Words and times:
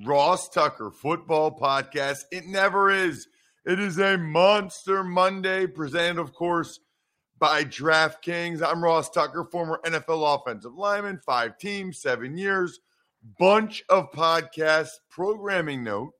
Ross 0.00 0.48
Tucker 0.48 0.90
football 0.90 1.56
podcast. 1.56 2.24
It 2.32 2.46
never 2.46 2.90
is. 2.90 3.28
It 3.64 3.78
is 3.78 3.98
a 3.98 4.16
Monster 4.16 5.04
Monday, 5.04 5.66
presented, 5.66 6.20
of 6.20 6.32
course, 6.32 6.80
by 7.38 7.64
DraftKings. 7.64 8.62
I'm 8.66 8.82
Ross 8.82 9.10
Tucker, 9.10 9.44
former 9.44 9.80
NFL 9.84 10.40
offensive 10.40 10.74
lineman, 10.74 11.20
five 11.24 11.58
teams, 11.58 12.00
seven 12.00 12.36
years, 12.36 12.80
bunch 13.38 13.84
of 13.88 14.10
podcasts. 14.12 14.94
Programming 15.10 15.84
note 15.84 16.12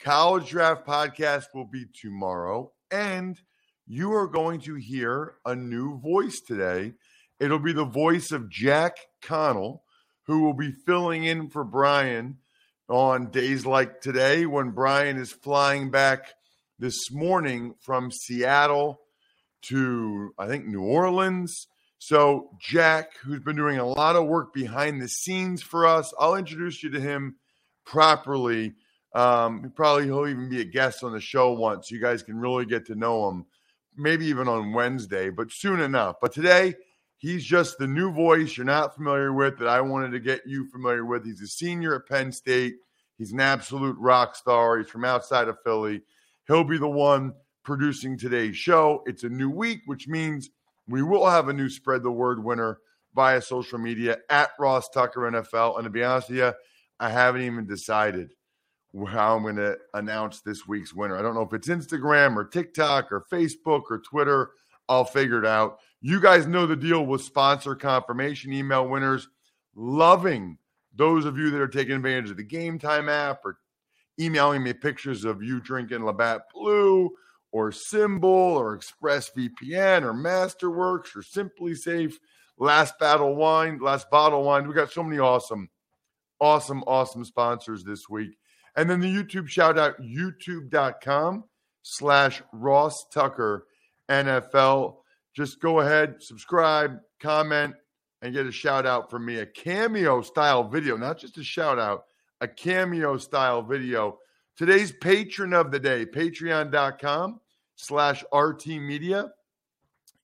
College 0.00 0.48
Draft 0.48 0.86
Podcast 0.86 1.46
will 1.54 1.66
be 1.66 1.84
tomorrow, 1.94 2.72
and 2.90 3.40
you 3.86 4.12
are 4.14 4.26
going 4.26 4.60
to 4.62 4.74
hear 4.74 5.34
a 5.44 5.54
new 5.54 6.00
voice 6.00 6.40
today. 6.40 6.94
It'll 7.38 7.58
be 7.58 7.72
the 7.74 7.84
voice 7.84 8.32
of 8.32 8.48
Jack 8.48 8.96
Connell, 9.20 9.84
who 10.26 10.40
will 10.40 10.54
be 10.54 10.72
filling 10.72 11.24
in 11.24 11.50
for 11.50 11.62
Brian 11.62 12.38
on 12.88 13.30
days 13.30 13.64
like 13.64 14.00
today 14.00 14.46
when 14.46 14.70
Brian 14.70 15.16
is 15.16 15.32
flying 15.32 15.90
back 15.90 16.34
this 16.78 17.10
morning 17.10 17.74
from 17.80 18.10
Seattle 18.10 19.00
to, 19.62 20.34
I 20.38 20.46
think, 20.48 20.66
New 20.66 20.82
Orleans. 20.82 21.68
So, 21.98 22.50
Jack, 22.60 23.16
who's 23.22 23.40
been 23.40 23.56
doing 23.56 23.78
a 23.78 23.86
lot 23.86 24.16
of 24.16 24.26
work 24.26 24.52
behind 24.52 25.00
the 25.00 25.08
scenes 25.08 25.62
for 25.62 25.86
us, 25.86 26.12
I'll 26.18 26.34
introduce 26.34 26.82
you 26.82 26.90
to 26.90 27.00
him 27.00 27.36
properly. 27.86 28.74
Um, 29.14 29.72
probably 29.76 30.04
he'll 30.04 30.26
even 30.26 30.48
be 30.48 30.60
a 30.60 30.64
guest 30.64 31.04
on 31.04 31.12
the 31.12 31.20
show 31.20 31.52
once. 31.52 31.90
You 31.90 32.00
guys 32.00 32.22
can 32.22 32.36
really 32.36 32.66
get 32.66 32.86
to 32.86 32.96
know 32.96 33.28
him, 33.28 33.46
maybe 33.96 34.26
even 34.26 34.48
on 34.48 34.72
Wednesday, 34.72 35.30
but 35.30 35.52
soon 35.52 35.80
enough. 35.80 36.16
But 36.20 36.32
today, 36.32 36.74
he's 37.22 37.44
just 37.44 37.78
the 37.78 37.86
new 37.86 38.12
voice 38.12 38.56
you're 38.56 38.66
not 38.66 38.96
familiar 38.96 39.32
with 39.32 39.56
that 39.58 39.68
I 39.68 39.80
wanted 39.80 40.10
to 40.10 40.20
get 40.20 40.42
you 40.44 40.68
familiar 40.68 41.06
with. 41.06 41.24
He's 41.24 41.40
a 41.40 41.46
senior 41.46 41.94
at 41.94 42.08
Penn 42.08 42.32
State. 42.32 42.74
He's 43.16 43.32
an 43.32 43.40
absolute 43.40 43.96
rock 43.98 44.34
star. 44.34 44.78
He's 44.78 44.88
from 44.88 45.04
outside 45.04 45.46
of 45.46 45.56
Philly. 45.64 46.02
He'll 46.48 46.64
be 46.64 46.78
the 46.78 46.88
one 46.88 47.32
producing 47.62 48.18
today's 48.18 48.56
show. 48.56 49.04
It's 49.06 49.22
a 49.22 49.28
new 49.28 49.48
week, 49.48 49.82
which 49.86 50.08
means 50.08 50.50
we 50.88 51.02
will 51.02 51.28
have 51.28 51.48
a 51.48 51.52
new 51.52 51.68
spread 51.68 52.02
the 52.02 52.10
word 52.10 52.42
winner 52.42 52.78
via 53.14 53.40
social 53.40 53.78
media 53.78 54.18
at 54.28 54.50
Ross 54.58 54.88
Tucker 54.88 55.20
NFL. 55.20 55.76
And 55.76 55.84
to 55.84 55.90
be 55.90 56.02
honest 56.02 56.28
with 56.28 56.38
you, 56.38 56.52
I 56.98 57.08
haven't 57.08 57.42
even 57.42 57.66
decided 57.66 58.30
how 59.06 59.36
I'm 59.36 59.42
going 59.42 59.56
to 59.56 59.78
announce 59.94 60.40
this 60.40 60.66
week's 60.66 60.92
winner. 60.92 61.16
I 61.16 61.22
don't 61.22 61.34
know 61.34 61.42
if 61.42 61.52
it's 61.52 61.68
Instagram 61.68 62.34
or 62.34 62.44
TikTok 62.44 63.12
or 63.12 63.24
Facebook 63.32 63.82
or 63.90 64.00
Twitter. 64.00 64.50
I'll 64.88 65.04
figure 65.04 65.38
it 65.38 65.46
out. 65.46 65.78
You 66.04 66.20
guys 66.20 66.48
know 66.48 66.66
the 66.66 66.74
deal 66.74 67.06
with 67.06 67.22
sponsor 67.22 67.76
confirmation 67.76 68.52
email 68.52 68.88
winners. 68.88 69.28
Loving 69.76 70.58
those 70.94 71.24
of 71.24 71.38
you 71.38 71.50
that 71.50 71.60
are 71.60 71.68
taking 71.68 71.94
advantage 71.94 72.30
of 72.30 72.36
the 72.36 72.42
Game 72.42 72.76
Time 72.76 73.08
app 73.08 73.44
or 73.44 73.58
emailing 74.20 74.64
me 74.64 74.72
pictures 74.72 75.24
of 75.24 75.44
you 75.44 75.60
drinking 75.60 76.04
Labatt 76.04 76.42
Blue 76.52 77.08
or 77.52 77.70
Symbol 77.70 78.28
or 78.28 78.76
ExpressVPN 78.76 80.02
or 80.02 80.12
Masterworks 80.12 81.14
or 81.14 81.22
SimpliSafe, 81.22 82.14
Last 82.58 82.98
Battle 82.98 83.36
Wine, 83.36 83.78
Last 83.80 84.10
Bottle 84.10 84.42
Wine. 84.42 84.66
We 84.66 84.74
got 84.74 84.90
so 84.90 85.04
many 85.04 85.20
awesome, 85.20 85.70
awesome, 86.40 86.82
awesome 86.88 87.24
sponsors 87.24 87.84
this 87.84 88.08
week. 88.08 88.36
And 88.74 88.90
then 88.90 88.98
the 88.98 89.06
YouTube 89.06 89.48
shout 89.48 89.78
out, 89.78 90.00
youtube.com 90.00 91.44
slash 91.82 92.42
Ross 92.52 93.06
Tucker 93.12 93.66
NFL. 94.10 94.96
Just 95.34 95.60
go 95.60 95.80
ahead, 95.80 96.16
subscribe, 96.22 96.98
comment, 97.20 97.74
and 98.20 98.34
get 98.34 98.46
a 98.46 98.52
shout 98.52 98.86
out 98.86 99.10
from 99.10 99.24
me. 99.24 99.38
A 99.38 99.46
cameo 99.46 100.20
style 100.22 100.64
video, 100.64 100.96
not 100.96 101.18
just 101.18 101.38
a 101.38 101.44
shout 101.44 101.78
out, 101.78 102.04
a 102.40 102.48
cameo 102.48 103.16
style 103.16 103.62
video. 103.62 104.18
Today's 104.56 104.92
patron 104.92 105.54
of 105.54 105.70
the 105.70 105.80
day, 105.80 106.04
patreon.com 106.04 107.40
slash 107.76 108.24
RT 108.32 108.66
Media, 108.66 109.32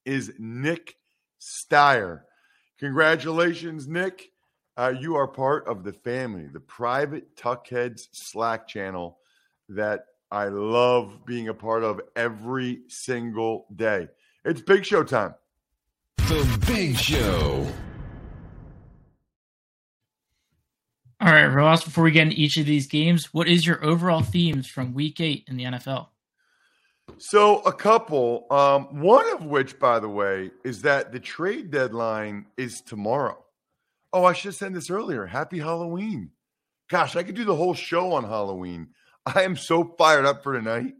is 0.05 0.33
Nick 0.39 0.97
Steyer. 1.41 2.23
Congratulations, 2.79 3.89
Nick. 3.89 4.31
Uh, 4.77 4.95
you 5.01 5.17
are 5.17 5.27
part 5.27 5.67
of 5.67 5.83
the 5.83 5.93
family, 5.93 6.47
the 6.47 6.61
private 6.61 7.37
Tuckheads 7.37 8.09
Slack 8.13 8.69
channel 8.69 9.19
that 9.69 10.05
I 10.31 10.49
love 10.49 11.25
being 11.27 11.49
a 11.49 11.55
part 11.55 11.83
of 11.83 12.01
every 12.15 12.83
single 12.87 13.67
day. 13.75 14.09
It's 14.49 14.63
big 14.63 14.87
show 14.87 15.05
time. 15.05 15.35
The 16.17 16.65
Big 16.67 16.97
Show. 16.97 17.67
All 21.21 21.31
right, 21.31 21.49
Ross, 21.49 21.85
before 21.85 22.03
we 22.05 22.13
get 22.13 22.29
into 22.29 22.41
each 22.41 22.57
of 22.57 22.65
these 22.65 22.87
games, 22.87 23.35
what 23.35 23.47
is 23.47 23.67
your 23.67 23.85
overall 23.85 24.23
themes 24.23 24.67
from 24.67 24.95
week 24.95 25.21
eight 25.21 25.45
in 25.49 25.59
the 25.59 25.65
NFL? 25.65 26.07
So, 27.19 27.61
a 27.61 27.73
couple. 27.75 28.47
Um, 28.51 29.03
one 29.03 29.31
of 29.35 29.45
which, 29.45 29.79
by 29.79 30.01
the 30.01 30.09
way, 30.09 30.51
is 30.65 30.81
that 30.81 31.13
the 31.13 31.21
trade 31.21 31.71
deadline 31.71 32.47
is 32.57 32.81
tomorrow. 32.81 33.45
Oh, 34.15 34.25
I 34.25 34.33
should 34.33 34.49
have 34.49 34.55
said 34.55 34.73
this 34.73 34.89
earlier. 34.89 35.27
Happy 35.27 35.59
Halloween. 35.59 36.31
Gosh, 36.89 37.17
I 37.17 37.23
could 37.23 37.35
do 37.35 37.45
the 37.45 37.55
whole 37.55 37.75
show 37.75 38.15
on 38.15 38.25
Halloween. 38.25 38.89
I 39.27 39.43
am 39.43 39.57
so 39.57 39.85
fired 39.99 40.25
up 40.25 40.43
for 40.43 40.55
tonight 40.55 40.95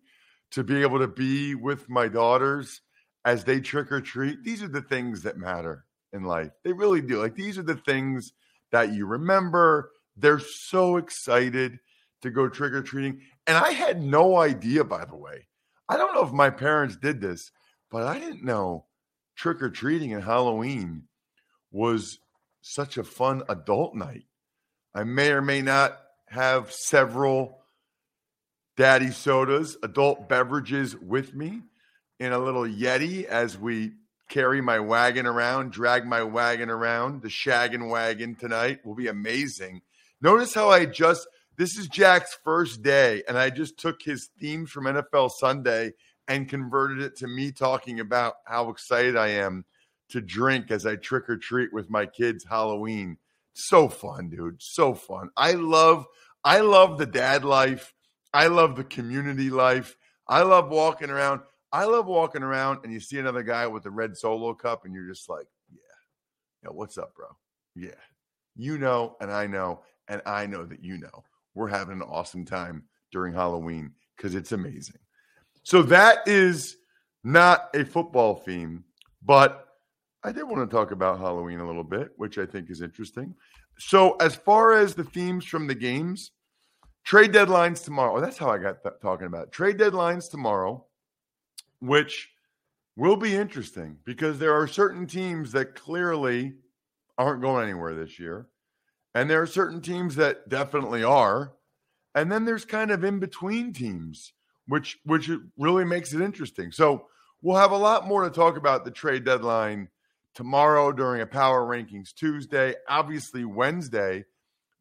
to 0.51 0.63
be 0.63 0.83
able 0.83 0.99
to 0.99 1.09
be 1.09 1.55
with 1.55 1.89
my 1.89 2.09
daughters 2.09 2.83
as 3.25 3.45
they 3.45 3.61
trick 3.61 3.93
or 3.93 4.01
treat. 4.01 4.43
These 4.43 4.63
are 4.63 4.69
the 4.69 4.83
things 4.83 5.23
that 5.23 5.37
matter 5.37 5.85
in 6.13 6.25
life. 6.25 6.51
They 6.65 6.73
really 6.73 7.01
do. 7.01 7.21
Like, 7.21 7.35
these 7.35 7.59
are 7.59 7.63
the 7.63 7.77
things 7.77 8.33
that 8.73 8.93
you 8.93 9.07
remember 9.07 9.91
they're 10.17 10.41
so 10.41 10.97
excited 10.97 11.79
to 12.23 12.31
go 12.31 12.49
trick 12.49 12.73
or 12.73 12.83
treating. 12.83 13.21
And 13.47 13.57
I 13.57 13.71
had 13.71 14.03
no 14.03 14.37
idea, 14.37 14.85
by 14.85 15.05
the 15.05 15.17
way. 15.17 15.47
I 15.89 15.97
don't 15.97 16.15
know 16.15 16.25
if 16.25 16.33
my 16.33 16.51
parents 16.51 16.97
did 16.97 17.21
this, 17.21 17.51
but 17.91 18.03
I 18.03 18.19
didn't 18.19 18.45
know 18.45 18.87
trick 19.37 19.63
or 19.63 19.71
treating 19.71 20.13
and 20.13 20.23
Halloween 20.23 21.05
was 21.71 22.19
such 22.61 22.99
a 22.99 23.05
fun 23.05 23.43
adult 23.49 23.95
night. 23.95 24.25
I 24.95 25.05
may 25.05 25.31
or 25.31 25.41
may 25.41 25.63
not 25.63 25.99
have 26.27 26.73
several 26.73 27.61
daddy 28.77 29.11
sodas, 29.11 29.77
adult 29.83 30.29
beverages 30.29 30.97
with 30.97 31.35
me 31.35 31.63
in 32.19 32.33
a 32.33 32.39
little 32.39 32.65
Yeti 32.65 33.25
as 33.25 33.59
we 33.59 33.93
carry 34.29 34.61
my 34.61 34.79
wagon 34.79 35.27
around, 35.27 35.73
drag 35.73 36.07
my 36.07 36.23
wagon 36.23 36.71
around. 36.71 37.23
The 37.23 37.29
shaggin' 37.29 37.89
wagon 37.89 38.35
tonight 38.35 38.85
will 38.85 38.95
be 38.95 39.09
amazing. 39.09 39.83
Notice 40.21 40.55
how 40.55 40.69
I 40.71 40.85
just 40.85 41.27
this 41.57 41.77
is 41.77 41.89
Jack's 41.89 42.39
first 42.45 42.83
day, 42.83 43.25
and 43.27 43.37
I 43.37 43.51
just 43.51 43.79
took 43.79 44.01
his 44.01 44.31
theme 44.39 44.65
from 44.65 44.85
NFL 44.85 45.33
Sunday 45.33 45.93
and 46.29 46.49
converted 46.49 47.01
it 47.01 47.17
to 47.17 47.27
me 47.27 47.51
talking 47.51 47.99
about 47.99 48.35
how 48.45 48.71
excited 48.71 49.17
I 49.17 49.29
am 49.29 49.65
to 50.11 50.21
drink 50.21 50.71
as 50.71 50.87
I 50.87 50.95
trick 50.95 51.29
or 51.29 51.37
treat 51.37 51.73
with 51.73 51.91
my 51.91 52.07
kids 52.07 52.45
Halloween. 52.49 53.19
So 53.55 53.89
fun, 53.89 54.31
dude. 54.31 54.63
So 54.63 54.95
fun. 54.95 55.31
I 55.37 55.53
love 55.53 56.07
I 56.45 56.61
love 56.61 56.97
the 56.97 57.07
dad 57.07 57.45
life. 57.45 57.93
I 58.33 58.47
love 58.47 58.77
the 58.77 58.85
community 58.85 59.51
life. 59.51 59.97
I 60.29 60.43
love 60.43 60.69
walking 60.69 61.11
around. 61.11 61.41
I 61.73 61.85
love 61.85 62.07
walking 62.07 62.43
around 62.43 62.81
and 62.85 62.93
you 62.93 63.01
see 63.01 63.19
another 63.19 63.43
guy 63.43 63.67
with 63.67 63.87
a 63.87 63.91
red 63.91 64.17
solo 64.17 64.55
cup 64.55 64.85
and 64.85 64.95
you're 64.95 65.09
just 65.09 65.29
like, 65.29 65.47
yeah. 65.71 65.79
Yeah, 66.65 66.71
what's 66.71 66.99
up, 66.99 67.15
bro? 67.15 67.27
Yeah. 67.75 67.91
You 68.57 68.79
know 68.79 69.17
and 69.21 69.31
I 69.31 69.47
know 69.47 69.83
and 70.09 70.23
I 70.27 70.47
know 70.47 70.65
that 70.65 70.83
you 70.83 70.99
know. 70.99 71.25
We're 71.55 71.69
having 71.69 72.01
an 72.01 72.03
awesome 72.03 72.45
time 72.45 72.85
during 73.11 73.35
Halloween 73.35 73.93
because 74.17 74.35
it's 74.35 74.53
amazing. 74.53 75.01
So 75.63 75.83
that 75.83 76.27
is 76.27 76.77
not 77.25 77.69
a 77.75 77.85
football 77.85 78.37
theme, 78.37 78.85
but 79.25 79.67
I 80.25 80.33
did 80.33 80.45
want 80.45 80.69
to 80.69 80.75
talk 80.75 80.91
about 80.91 81.19
Halloween 81.19 81.61
a 81.61 81.67
little 81.67 81.85
bit, 81.85 82.11
which 82.17 82.39
I 82.39 82.47
think 82.47 82.71
is 82.71 82.81
interesting. 82.81 83.35
So, 83.79 84.17
as 84.17 84.35
far 84.35 84.73
as 84.73 84.95
the 84.95 85.05
themes 85.05 85.45
from 85.45 85.67
the 85.67 85.75
games, 85.75 86.33
trade 87.05 87.33
deadlines 87.33 87.85
tomorrow. 87.85 88.17
Oh, 88.17 88.21
that's 88.21 88.37
how 88.37 88.51
I 88.51 88.59
got 88.59 88.83
th- 88.83 88.97
talking 89.01 89.27
about 89.29 89.45
it. 89.45 89.53
trade 89.53 89.79
deadlines 89.79 90.31
tomorrow, 90.31 90.85
which 91.81 92.29
will 92.97 93.17
be 93.17 93.35
interesting 93.35 93.99
because 94.05 94.39
there 94.39 94.55
are 94.55 94.67
certain 94.67 95.07
teams 95.07 95.53
that 95.53 95.75
clearly 95.75 96.55
aren't 97.17 97.43
going 97.43 97.65
anywhere 97.65 97.95
this 97.95 98.19
year, 98.19 98.49
and 99.15 99.29
there 99.29 99.43
are 99.43 99.47
certain 99.47 99.81
teams 99.81 100.17
that 100.17 100.49
definitely 100.49 101.05
are, 101.05 101.53
and 102.15 102.31
then 102.31 102.45
there's 102.45 102.65
kind 102.65 102.91
of 102.91 103.05
in 103.05 103.19
between 103.19 103.73
teams, 103.73 104.33
which 104.67 104.99
which 105.05 105.31
really 105.57 105.85
makes 105.85 106.13
it 106.13 106.21
interesting. 106.21 106.73
So 106.73 107.07
we'll 107.43 107.57
have 107.57 107.73
a 107.73 107.77
lot 107.77 108.07
more 108.07 108.25
to 108.25 108.31
talk 108.31 108.57
about 108.57 108.85
the 108.85 108.91
trade 108.91 109.25
deadline 109.25 109.89
tomorrow 110.35 110.93
during 110.93 111.21
a 111.21 111.27
power 111.27 111.63
rankings 111.63 112.13
Tuesday. 112.15 112.75
Obviously, 112.89 113.45
Wednesday, 113.45 114.25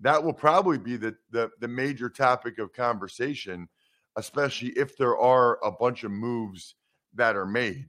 that 0.01 0.23
will 0.23 0.33
probably 0.33 0.77
be 0.77 0.97
the, 0.97 1.15
the, 1.31 1.49
the 1.59 1.67
major 1.67 2.09
topic 2.09 2.59
of 2.59 2.73
conversation, 2.73 3.67
especially 4.15 4.69
if 4.69 4.97
there 4.97 5.17
are 5.17 5.57
a 5.63 5.71
bunch 5.71 6.03
of 6.03 6.11
moves 6.11 6.75
that 7.17 7.35
are 7.35 7.45
made. 7.45 7.87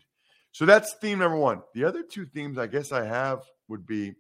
So 0.53 0.67
that's 0.67 0.95
theme 0.95 1.21
number 1.21 1.37
one. 1.37 1.63
The 1.75 1.85
other 1.85 2.03
two 2.03 2.27
themes 2.27 2.59
I 2.59 2.67
guess 2.67 2.93
I 2.93 3.05
have 3.05 3.41
would 3.69 3.87
be 3.87 4.15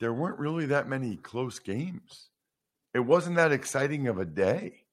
there 0.00 0.12
weren't 0.12 0.38
really 0.38 0.66
that 0.66 0.88
many 0.88 1.16
close 1.16 1.58
games. 1.58 2.28
It 2.92 3.00
wasn't 3.00 3.36
that 3.36 3.52
exciting 3.52 4.06
of 4.06 4.18
a 4.18 4.24
day, 4.24 4.84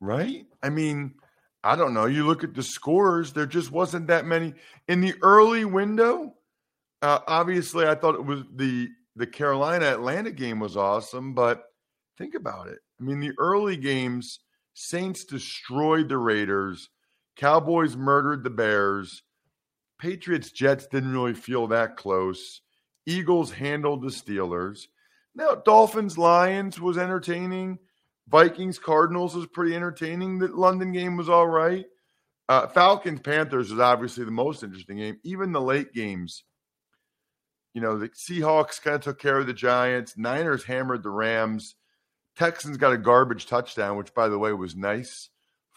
right? 0.00 0.46
I 0.62 0.68
mean, 0.68 1.14
I 1.64 1.76
don't 1.76 1.94
know. 1.94 2.06
You 2.06 2.26
look 2.26 2.44
at 2.44 2.54
the 2.54 2.62
scores, 2.62 3.32
there 3.32 3.46
just 3.46 3.70
wasn't 3.70 4.08
that 4.08 4.26
many 4.26 4.54
in 4.88 5.00
the 5.00 5.14
early 5.22 5.64
window. 5.64 6.34
Uh, 7.00 7.20
obviously, 7.26 7.86
I 7.86 7.94
thought 7.94 8.14
it 8.14 8.24
was 8.24 8.42
the 8.54 8.88
the 9.16 9.26
Carolina 9.26 9.86
Atlanta 9.86 10.30
game 10.30 10.60
was 10.60 10.76
awesome, 10.76 11.34
but 11.34 11.64
think 12.16 12.34
about 12.34 12.68
it. 12.68 12.78
I 13.00 13.04
mean, 13.04 13.20
the 13.20 13.32
early 13.38 13.76
games, 13.76 14.40
Saints 14.74 15.24
destroyed 15.24 16.08
the 16.08 16.18
Raiders, 16.18 16.88
Cowboys 17.38 17.96
murdered 17.96 18.44
the 18.44 18.50
Bears, 18.50 19.22
Patriots 19.98 20.50
Jets 20.50 20.86
didn't 20.86 21.12
really 21.12 21.34
feel 21.34 21.66
that 21.68 21.96
close. 21.96 22.60
Eagles 23.06 23.50
handled 23.50 24.02
the 24.02 24.08
Steelers. 24.08 24.86
Now, 25.34 25.54
Dolphins 25.54 26.16
Lions 26.16 26.80
was 26.80 26.98
entertaining. 26.98 27.78
Vikings 28.28 28.78
Cardinals 28.78 29.34
was 29.34 29.46
pretty 29.46 29.74
entertaining. 29.74 30.38
The 30.38 30.48
London 30.48 30.92
game 30.92 31.16
was 31.16 31.28
all 31.28 31.46
right. 31.46 31.86
Uh, 32.48 32.66
Falcons 32.68 33.20
Panthers 33.20 33.70
was 33.70 33.80
obviously 33.80 34.24
the 34.24 34.30
most 34.30 34.62
interesting 34.62 34.98
game. 34.98 35.18
Even 35.22 35.52
the 35.52 35.60
late 35.60 35.92
games, 35.92 36.44
you 37.74 37.80
know, 37.80 37.98
the 37.98 38.08
Seahawks 38.10 38.80
kind 38.80 38.96
of 38.96 39.02
took 39.02 39.18
care 39.18 39.38
of 39.38 39.46
the 39.46 39.52
Giants. 39.52 40.16
Niners 40.16 40.64
hammered 40.64 41.02
the 41.02 41.10
Rams. 41.10 41.74
Texans 42.36 42.76
got 42.76 42.92
a 42.92 42.98
garbage 42.98 43.46
touchdown, 43.46 43.96
which, 43.96 44.14
by 44.14 44.28
the 44.28 44.38
way, 44.38 44.52
was 44.52 44.76
nice 44.76 45.28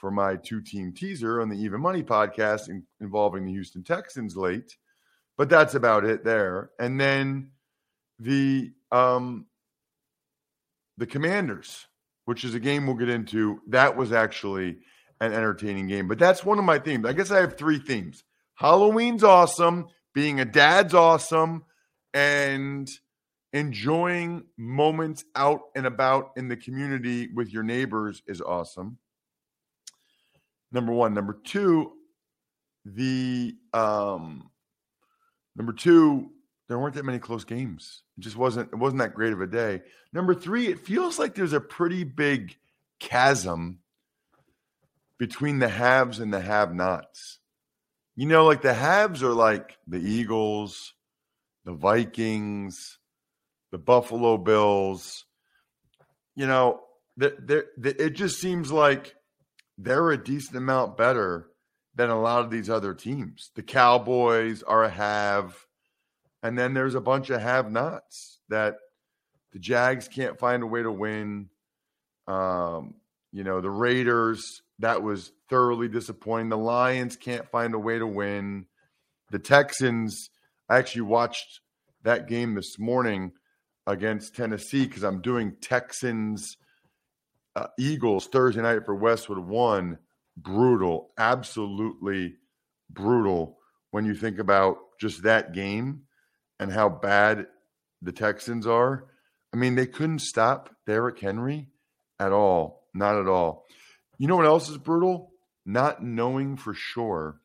for 0.02 0.12
my 0.12 0.36
two 0.36 0.60
team 0.60 0.92
teaser 0.92 1.40
on 1.40 1.48
the 1.48 1.58
Even 1.58 1.80
Money 1.80 2.04
podcast 2.04 2.68
in, 2.68 2.84
involving 3.00 3.46
the 3.46 3.52
Houston 3.52 3.84
Texans 3.84 4.36
late. 4.36 4.76
But 5.38 5.48
that's 5.48 5.76
about 5.76 6.04
it 6.04 6.26
there. 6.26 6.72
And 6.80 7.00
then 7.00 7.52
the 8.20 8.72
um, 8.92 9.46
the 10.98 11.08
Commanders 11.08 11.88
which 12.26 12.44
is 12.44 12.56
a 12.56 12.60
game 12.60 12.86
we'll 12.86 12.96
get 12.96 13.10
into. 13.10 13.62
That 13.68 13.96
was 13.96 14.12
actually 14.12 14.78
an 15.20 15.34
entertaining 15.34 15.88
game. 15.88 16.08
But 16.08 16.20
that's 16.20 16.46
one 16.46 16.60
of 16.60 16.66
my 16.66 16.80
themes. 16.80 17.06
I 17.06 17.14
guess 17.14 17.32
I 17.32 17.40
have 17.40 17.58
three 17.58 17.80
themes. 17.80 18.24
Halloween's 18.56 19.24
awesome, 19.24 19.88
being 20.14 20.40
a 20.40 20.46
dad's 20.46 20.94
awesome, 20.94 21.66
and 22.14 22.90
enjoying 23.54 24.46
moments 24.58 25.26
out 25.36 25.62
and 25.76 25.86
about 25.86 26.32
in 26.38 26.48
the 26.48 26.56
community 26.56 27.28
with 27.34 27.52
your 27.52 27.64
neighbors 27.64 28.24
is 28.28 28.40
awesome. 28.42 28.98
Number 30.72 30.94
one. 30.94 31.14
Number 31.14 31.38
two, 31.44 31.92
the 32.86 33.56
um 33.74 34.50
number 35.56 35.74
two, 35.74 36.30
there 36.68 36.80
weren't 36.80 36.96
that 36.96 37.06
many 37.06 37.20
close 37.20 37.44
games. 37.44 38.04
It 38.18 38.22
just 38.22 38.38
wasn't 38.38 38.72
it 38.72 38.78
wasn't 38.78 39.02
that 39.02 39.14
great 39.14 39.34
of 39.34 39.42
a 39.42 39.48
day. 39.48 39.82
Number 40.14 40.34
three, 40.34 40.68
it 40.68 40.80
feels 40.80 41.20
like 41.20 41.36
there's 41.36 41.54
a 41.54 41.62
pretty 41.62 42.04
big 42.04 42.58
chasm 43.00 43.80
between 45.18 45.60
the 45.60 45.70
haves 45.70 46.20
and 46.20 46.34
the 46.34 46.42
have-nots. 46.42 47.40
You 48.16 48.26
know, 48.26 48.46
like 48.46 48.62
the 48.62 48.74
haves 48.74 49.22
are 49.24 49.34
like 49.34 49.78
the 49.88 50.00
Eagles, 50.00 50.94
the 51.64 51.74
Vikings, 51.74 52.98
the 53.72 53.78
Buffalo 53.78 54.38
Bills. 54.38 55.26
You 56.36 56.48
know, 56.48 56.82
that 57.18 57.48
there 57.48 57.66
it 57.78 58.12
just 58.12 58.40
seems 58.40 58.72
like 58.72 59.16
they're 59.84 60.12
a 60.12 60.24
decent 60.24 60.58
amount 60.58 60.98
better 60.98 61.48
than 61.96 62.10
a 62.10 62.20
lot 62.20 62.44
of 62.44 62.52
these 62.52 62.70
other 62.70 62.94
teams. 62.94 63.52
The 63.56 63.64
Cowboys 63.64 64.64
are 64.64 64.84
a 64.84 64.90
have 64.90 65.56
and 66.44 66.58
then 66.58 66.74
there's 66.74 66.96
a 66.96 67.02
bunch 67.02 67.30
of 67.30 67.42
have 67.42 67.72
nots 67.72 68.40
that 68.50 68.78
the 69.54 69.60
Jags 69.60 70.08
can't 70.08 70.40
find 70.40 70.64
a 70.64 70.68
way 70.68 70.82
to 70.82 70.92
win. 70.92 71.50
Um, 72.28 72.96
you 73.32 73.44
know, 73.44 73.62
the 73.62 73.70
Raiders, 73.70 74.62
that 74.80 75.04
was 75.04 75.32
thoroughly 75.50 75.88
disappointing. 75.88 76.50
The 76.50 76.58
Lions 76.58 77.16
can't 77.16 77.50
find 77.50 77.74
a 77.74 77.80
way 77.80 78.00
to 78.00 78.08
win. 78.08 78.66
The 79.30 79.40
Texans, 79.40 80.30
I 80.68 80.78
actually 80.78 81.04
watched 81.04 81.60
that 82.04 82.28
game 82.28 82.56
this 82.56 82.80
morning 82.80 83.34
against 83.86 84.36
Tennessee 84.36 84.86
because 84.86 85.04
I'm 85.04 85.22
doing 85.22 85.56
Texans 85.62 86.58
uh, 87.56 87.68
Eagles 87.78 88.28
Thursday 88.28 88.62
night 88.62 88.86
for 88.86 88.96
Westwood 88.96 89.40
One. 89.40 89.98
Brutal, 90.38 91.12
absolutely 91.18 92.36
brutal 92.90 93.58
when 93.92 94.06
you 94.06 94.16
think 94.16 94.40
about 94.40 94.78
just 95.00 95.24
that 95.24 95.54
game 95.54 96.04
and 96.60 96.72
how 96.72 96.90
bad 96.90 97.48
the 98.02 98.12
Texans 98.12 98.66
are, 98.66 99.06
I 99.54 99.58
mean, 99.58 99.76
they 99.76 99.86
couldn't 99.86 100.20
stop 100.20 100.74
Derrick 100.88 101.20
Henry 101.20 101.68
at 102.20 102.32
all. 102.32 102.88
Not 102.94 103.18
at 103.18 103.28
all. 103.28 103.66
You 104.18 104.28
know 104.28 104.36
what 104.36 104.46
else 104.46 104.70
is 104.70 104.78
brutal? 104.78 105.32
Not 105.66 106.04
knowing 106.04 106.58
for 106.58 106.74
sure 106.74 107.42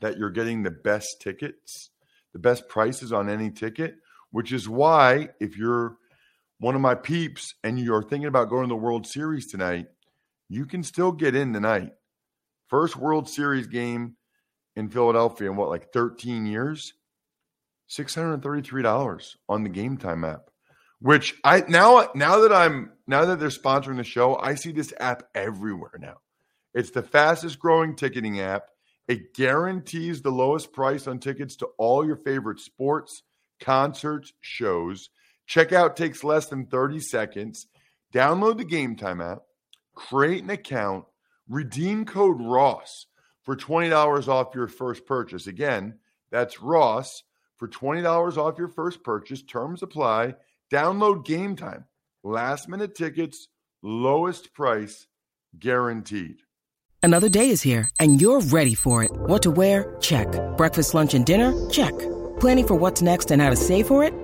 that 0.00 0.18
you're 0.18 0.30
getting 0.30 0.62
the 0.62 0.70
best 0.70 1.20
tickets, 1.20 1.90
the 2.32 2.38
best 2.38 2.68
prices 2.68 3.12
on 3.12 3.28
any 3.28 3.50
ticket, 3.50 3.96
which 4.30 4.52
is 4.52 4.68
why 4.68 5.30
if 5.40 5.56
you're 5.56 5.96
one 6.64 6.74
of 6.74 6.80
my 6.80 6.94
peeps 6.94 7.56
and 7.62 7.78
you're 7.78 8.02
thinking 8.02 8.26
about 8.26 8.48
going 8.48 8.62
to 8.62 8.68
the 8.68 8.74
World 8.74 9.06
Series 9.06 9.46
tonight, 9.46 9.84
you 10.48 10.64
can 10.64 10.82
still 10.82 11.12
get 11.12 11.34
in 11.34 11.52
tonight. 11.52 11.90
First 12.68 12.96
World 12.96 13.28
Series 13.28 13.66
game 13.66 14.16
in 14.74 14.88
Philadelphia 14.88 15.50
in 15.50 15.58
what, 15.58 15.68
like 15.68 15.92
13 15.92 16.46
years? 16.46 16.94
$633 17.90 19.36
on 19.46 19.62
the 19.62 19.68
game 19.68 19.98
time 19.98 20.24
app 20.24 20.48
which 21.00 21.34
i 21.44 21.62
now 21.68 22.08
now 22.14 22.40
that 22.40 22.52
i'm 22.52 22.90
now 23.06 23.26
that 23.26 23.38
they're 23.38 23.50
sponsoring 23.50 23.98
the 23.98 24.04
show 24.04 24.36
i 24.36 24.54
see 24.54 24.72
this 24.72 24.94
app 25.00 25.24
everywhere 25.34 25.98
now 25.98 26.14
it's 26.72 26.90
the 26.90 27.02
fastest 27.02 27.58
growing 27.58 27.94
ticketing 27.94 28.40
app 28.40 28.70
it 29.06 29.34
guarantees 29.34 30.22
the 30.22 30.30
lowest 30.30 30.72
price 30.72 31.06
on 31.06 31.18
tickets 31.18 31.56
to 31.56 31.66
all 31.76 32.06
your 32.06 32.16
favorite 32.16 32.58
sports 32.58 33.22
concerts 33.60 34.32
shows 34.40 35.10
checkout 35.48 35.96
takes 35.96 36.24
less 36.24 36.46
than 36.46 36.66
30 36.66 37.00
seconds 37.00 37.66
download 38.12 38.58
the 38.58 38.64
game 38.64 38.96
time 38.96 39.20
app 39.20 39.42
create 39.94 40.42
an 40.42 40.50
account 40.50 41.04
redeem 41.48 42.04
code 42.04 42.40
ross 42.40 43.06
for 43.42 43.56
$20 43.56 44.28
off 44.28 44.54
your 44.54 44.68
first 44.68 45.06
purchase 45.06 45.46
again 45.46 45.98
that's 46.30 46.60
ross 46.60 47.22
for 47.58 47.68
$20 47.68 48.36
off 48.36 48.58
your 48.58 48.68
first 48.68 49.02
purchase. 49.02 49.42
Terms 49.42 49.82
apply. 49.82 50.34
Download 50.72 51.24
game 51.24 51.56
time. 51.56 51.84
Last 52.22 52.68
minute 52.68 52.94
tickets, 52.94 53.48
lowest 53.82 54.52
price 54.54 55.06
guaranteed. 55.58 56.36
Another 57.02 57.28
day 57.28 57.50
is 57.50 57.60
here, 57.60 57.88
and 58.00 58.20
you're 58.20 58.40
ready 58.40 58.74
for 58.74 59.04
it. 59.04 59.10
What 59.12 59.42
to 59.42 59.50
wear? 59.50 59.94
Check. 60.00 60.26
Breakfast, 60.56 60.94
lunch, 60.94 61.14
and 61.14 61.24
dinner? 61.24 61.52
Check. 61.70 61.92
Planning 62.40 62.66
for 62.66 62.74
what's 62.74 63.02
next 63.02 63.30
and 63.30 63.42
how 63.42 63.50
to 63.50 63.56
save 63.56 63.86
for 63.86 64.02
it? 64.02 64.23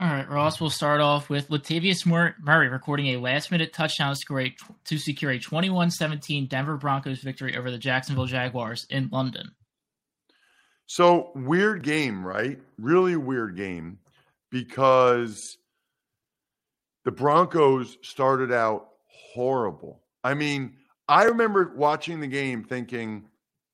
All 0.00 0.08
right, 0.08 0.30
Ross, 0.30 0.58
we'll 0.58 0.70
start 0.70 1.02
off 1.02 1.28
with 1.28 1.50
Latavius 1.50 2.06
Murray 2.06 2.68
recording 2.68 3.08
a 3.08 3.18
last 3.18 3.50
minute 3.50 3.74
touchdown 3.74 4.14
to 4.14 4.96
secure 4.96 5.30
a 5.30 5.38
21 5.38 5.90
17 5.90 6.46
Denver 6.46 6.78
Broncos 6.78 7.20
victory 7.20 7.54
over 7.54 7.70
the 7.70 7.76
Jacksonville 7.76 8.24
Jaguars 8.24 8.86
in 8.88 9.10
London. 9.12 9.50
So, 10.86 11.32
weird 11.34 11.82
game, 11.82 12.26
right? 12.26 12.58
Really 12.78 13.16
weird 13.16 13.58
game 13.58 13.98
because 14.50 15.58
the 17.04 17.12
Broncos 17.12 17.98
started 18.00 18.50
out 18.50 18.88
horrible. 19.34 20.00
I 20.24 20.32
mean, 20.32 20.76
I 21.08 21.24
remember 21.24 21.74
watching 21.76 22.20
the 22.20 22.26
game 22.26 22.64
thinking 22.64 23.26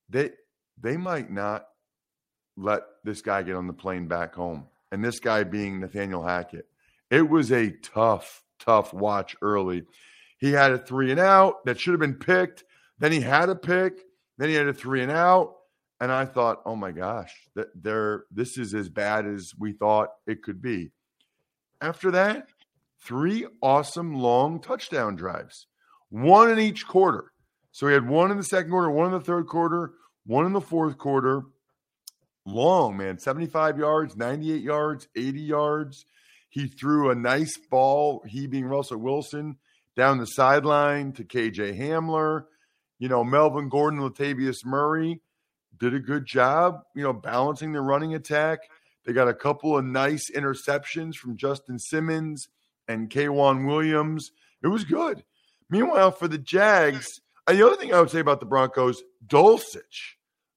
they 0.08 0.30
they 0.82 0.96
might 0.96 1.30
not 1.30 1.68
let 2.56 2.82
this 3.04 3.22
guy 3.22 3.44
get 3.44 3.54
on 3.54 3.68
the 3.68 3.72
plane 3.72 4.08
back 4.08 4.34
home 4.34 4.66
and 4.90 5.04
this 5.04 5.20
guy 5.20 5.44
being 5.44 5.80
Nathaniel 5.80 6.22
Hackett. 6.22 6.66
It 7.10 7.28
was 7.28 7.52
a 7.52 7.70
tough, 7.70 8.42
tough 8.58 8.92
watch 8.92 9.36
early. 9.42 9.84
He 10.38 10.52
had 10.52 10.72
a 10.72 10.78
three 10.78 11.10
and 11.10 11.20
out 11.20 11.64
that 11.64 11.80
should 11.80 11.92
have 11.92 12.00
been 12.00 12.18
picked. 12.18 12.64
Then 12.98 13.12
he 13.12 13.20
had 13.20 13.48
a 13.48 13.54
pick. 13.54 14.04
Then 14.38 14.48
he 14.48 14.54
had 14.54 14.68
a 14.68 14.74
three 14.74 15.02
and 15.02 15.12
out. 15.12 15.54
And 16.00 16.12
I 16.12 16.26
thought, 16.26 16.62
oh 16.66 16.76
my 16.76 16.92
gosh, 16.92 17.32
that 17.54 17.68
there 17.74 18.24
this 18.30 18.58
is 18.58 18.74
as 18.74 18.88
bad 18.88 19.26
as 19.26 19.52
we 19.58 19.72
thought 19.72 20.10
it 20.26 20.42
could 20.42 20.60
be. 20.60 20.90
After 21.80 22.10
that, 22.10 22.48
three 23.00 23.46
awesome 23.62 24.14
long 24.14 24.60
touchdown 24.60 25.16
drives, 25.16 25.66
one 26.10 26.50
in 26.50 26.58
each 26.58 26.86
quarter. 26.86 27.32
So 27.72 27.86
he 27.86 27.94
had 27.94 28.08
one 28.08 28.30
in 28.30 28.36
the 28.36 28.42
second 28.44 28.70
quarter, 28.70 28.90
one 28.90 29.06
in 29.06 29.12
the 29.12 29.20
third 29.20 29.46
quarter, 29.46 29.92
one 30.26 30.44
in 30.44 30.52
the 30.52 30.60
fourth 30.60 30.98
quarter 30.98 31.44
long, 32.46 32.96
man 32.96 33.18
75 33.18 33.78
yards, 33.78 34.16
98 34.16 34.62
yards, 34.62 35.08
80 35.14 35.40
yards. 35.40 36.06
He 36.48 36.68
threw 36.68 37.10
a 37.10 37.14
nice 37.14 37.58
ball, 37.58 38.22
he 38.26 38.46
being 38.46 38.64
Russell 38.64 38.98
Wilson, 38.98 39.56
down 39.94 40.18
the 40.18 40.26
sideline 40.26 41.12
to 41.12 41.24
KJ 41.24 41.78
Hamler. 41.78 42.44
You 42.98 43.08
know, 43.08 43.24
Melvin 43.24 43.68
Gordon, 43.68 44.00
Latavius 44.00 44.64
Murray 44.64 45.20
did 45.78 45.92
a 45.92 46.00
good 46.00 46.24
job, 46.24 46.80
you 46.94 47.02
know, 47.02 47.12
balancing 47.12 47.72
the 47.72 47.82
running 47.82 48.14
attack. 48.14 48.60
They 49.04 49.12
got 49.12 49.28
a 49.28 49.34
couple 49.34 49.76
of 49.76 49.84
nice 49.84 50.30
interceptions 50.30 51.16
from 51.16 51.36
Justin 51.36 51.78
Simmons 51.78 52.48
and 52.88 53.10
K'Waun 53.10 53.66
Williams. 53.66 54.32
It 54.62 54.68
was 54.68 54.84
good. 54.84 55.24
Meanwhile, 55.68 56.12
for 56.12 56.28
the 56.28 56.38
Jags, 56.38 57.20
the 57.46 57.66
other 57.66 57.76
thing 57.76 57.92
I 57.92 58.00
would 58.00 58.10
say 58.10 58.20
about 58.20 58.40
the 58.40 58.46
Broncos, 58.46 59.02
Dulcich. 59.26 60.14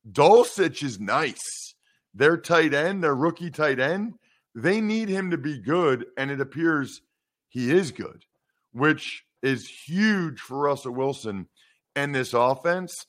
Dulcich 0.10 0.81
is 0.81 1.00
nice 1.00 1.69
their 2.13 2.38
tight 2.38 2.74
end, 2.74 3.04
their 3.04 3.16
rookie 3.16 3.51
tight 3.51 3.80
end, 3.80 4.16
they 4.56 4.82
need 4.82 5.10
him 5.10 5.32
to 5.32 5.38
be 5.38 5.60
good. 5.60 6.06
And 6.18 6.32
it 6.32 6.42
appears 6.42 7.01
he 7.50 7.72
is 7.72 7.92
good, 7.92 8.25
which 8.74 9.24
is 9.42 9.68
huge 9.68 10.39
for 10.39 10.58
Russell 10.58 10.94
Wilson 10.94 11.48
and 11.96 12.13
this 12.13 12.34
offense. 12.34 13.06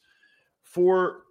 For 0.65 1.23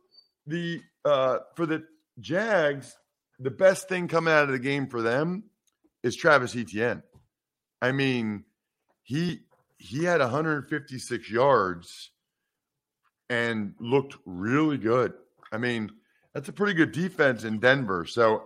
the 0.46 0.82
uh, 1.06 1.40
for 1.56 1.66
the 1.66 1.84
Jags, 2.20 2.96
the 3.40 3.52
best 3.52 3.88
thing 3.88 4.08
coming 4.08 4.34
out 4.34 4.44
of 4.44 4.52
the 4.52 4.60
game 4.60 4.88
for 4.88 5.02
them 5.02 5.44
is 6.04 6.16
Travis 6.16 6.56
Etienne. 6.56 7.04
I 7.82 7.92
mean, 7.94 8.44
he 9.04 9.42
he 9.78 10.04
had 10.04 10.20
156 10.20 11.30
yards 11.30 12.12
and 13.30 13.74
looked 13.80 14.18
really 14.26 14.78
good. 14.78 15.14
I 15.52 15.58
mean, 15.58 15.92
that's 16.34 16.50
a 16.50 16.54
pretty 16.54 16.74
good 16.74 16.92
defense 16.92 17.44
in 17.44 17.60
Denver. 17.60 18.06
So 18.06 18.44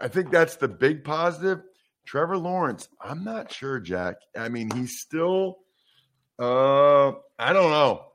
I 0.00 0.08
think 0.08 0.30
that's 0.30 0.56
the 0.56 0.68
big 0.68 1.04
positive. 1.04 1.62
Trevor 2.06 2.38
Lawrence, 2.38 2.88
I'm 3.00 3.24
not 3.24 3.52
sure, 3.52 3.80
Jack. 3.80 4.16
I 4.36 4.48
mean, 4.48 4.70
he's 4.70 5.00
still 5.00 5.58
uh 6.38 7.08
I 7.38 7.52
don't 7.52 7.70
know. 7.70 8.06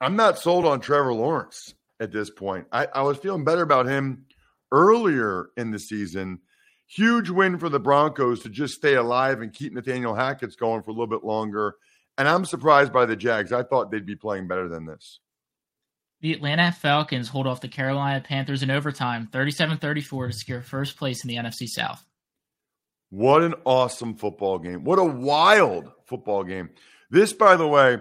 I'm 0.00 0.16
not 0.16 0.38
sold 0.38 0.66
on 0.66 0.80
Trevor 0.80 1.12
Lawrence 1.12 1.74
at 2.00 2.12
this 2.12 2.30
point. 2.30 2.66
I, 2.72 2.86
I 2.94 3.02
was 3.02 3.18
feeling 3.18 3.44
better 3.44 3.62
about 3.62 3.86
him 3.86 4.26
earlier 4.72 5.48
in 5.56 5.70
the 5.70 5.78
season. 5.78 6.40
Huge 6.86 7.30
win 7.30 7.58
for 7.58 7.68
the 7.68 7.80
Broncos 7.80 8.42
to 8.42 8.48
just 8.48 8.74
stay 8.74 8.94
alive 8.94 9.40
and 9.40 9.52
keep 9.52 9.72
Nathaniel 9.72 10.14
Hackett's 10.14 10.56
going 10.56 10.82
for 10.82 10.90
a 10.90 10.92
little 10.92 11.06
bit 11.06 11.24
longer. 11.24 11.76
And 12.18 12.28
I'm 12.28 12.44
surprised 12.44 12.92
by 12.92 13.06
the 13.06 13.16
Jags. 13.16 13.52
I 13.52 13.62
thought 13.62 13.90
they'd 13.90 14.06
be 14.06 14.16
playing 14.16 14.48
better 14.48 14.68
than 14.68 14.86
this. 14.86 15.20
The 16.26 16.32
Atlanta 16.32 16.72
Falcons 16.72 17.28
hold 17.28 17.46
off 17.46 17.60
the 17.60 17.68
Carolina 17.68 18.20
Panthers 18.20 18.64
in 18.64 18.68
overtime, 18.68 19.28
37-34 19.32 20.26
to 20.26 20.32
secure 20.32 20.60
first 20.60 20.96
place 20.96 21.22
in 21.22 21.28
the 21.28 21.36
NFC 21.36 21.68
South. 21.68 22.04
What 23.10 23.44
an 23.44 23.54
awesome 23.64 24.16
football 24.16 24.58
game. 24.58 24.82
What 24.82 24.98
a 24.98 25.04
wild 25.04 25.88
football 26.04 26.42
game. 26.42 26.70
This, 27.10 27.32
by 27.32 27.54
the 27.54 27.68
way, 27.68 27.98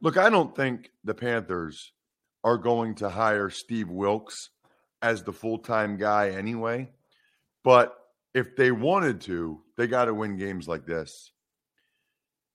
look, 0.00 0.16
I 0.16 0.28
don't 0.28 0.56
think 0.56 0.90
the 1.04 1.14
Panthers 1.14 1.92
are 2.42 2.58
going 2.58 2.96
to 2.96 3.10
hire 3.10 3.48
Steve 3.48 3.90
Wilks 3.90 4.50
as 5.00 5.22
the 5.22 5.32
full 5.32 5.58
time 5.58 5.98
guy 5.98 6.30
anyway. 6.30 6.90
But 7.62 7.96
if 8.34 8.56
they 8.56 8.72
wanted 8.72 9.20
to, 9.20 9.60
they 9.76 9.86
got 9.86 10.06
to 10.06 10.14
win 10.14 10.36
games 10.36 10.66
like 10.66 10.84
this. 10.84 11.30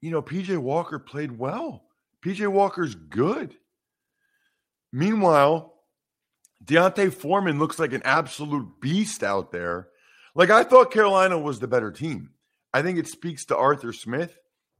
You 0.02 0.12
know, 0.12 0.22
PJ 0.22 0.58
Walker 0.58 1.00
played 1.00 1.40
well. 1.40 1.86
PJ 2.26 2.46
Walker's 2.50 2.96
good. 2.96 3.56
Meanwhile, 4.92 5.74
D'Onta 6.64 7.12
Foreman 7.12 7.60
looks 7.60 7.80
like 7.80 7.94
an 7.94 8.02
absolute 8.04 8.80
beast 8.82 9.24
out 9.24 9.52
there. 9.52 9.88
Like 10.36 10.50
I 10.50 10.64
thought 10.64 10.92
Carolina 10.92 11.40
was 11.40 11.60
the 11.60 11.68
better 11.68 11.92
team. 11.92 12.32
I 12.74 12.82
think 12.82 12.98
it 12.98 13.08
speaks 13.08 13.46
to 13.46 13.58
Arthur 13.58 13.94
Smith 13.94 14.38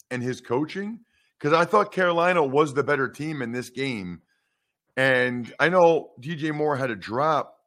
and 0.10 0.22
his 0.22 0.42
coaching 0.42 1.00
because 1.40 1.54
I 1.54 1.66
thought 1.66 1.92
Carolina 1.92 2.44
was 2.44 2.74
the 2.74 2.84
better 2.84 3.10
team 3.10 3.42
in 3.42 3.52
this 3.52 3.70
game. 3.70 4.22
And 4.96 5.52
I 5.60 5.70
know 5.70 6.12
DJ 6.22 6.54
Moore 6.54 6.78
had 6.78 6.92
a 6.92 6.96
drop, 6.96 7.58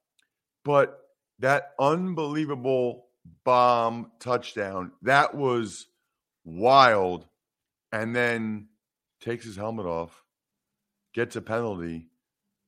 but 0.65 0.99
that 1.41 1.73
unbelievable 1.81 3.07
bomb 3.45 4.13
touchdown, 4.21 4.93
that 5.03 5.35
was 5.35 5.87
wild. 6.45 7.27
And 7.91 8.15
then 8.15 8.69
takes 9.21 9.45
his 9.45 9.57
helmet 9.57 9.87
off, 9.87 10.25
gets 11.15 11.37
a 11.37 11.41
penalty, 11.41 12.09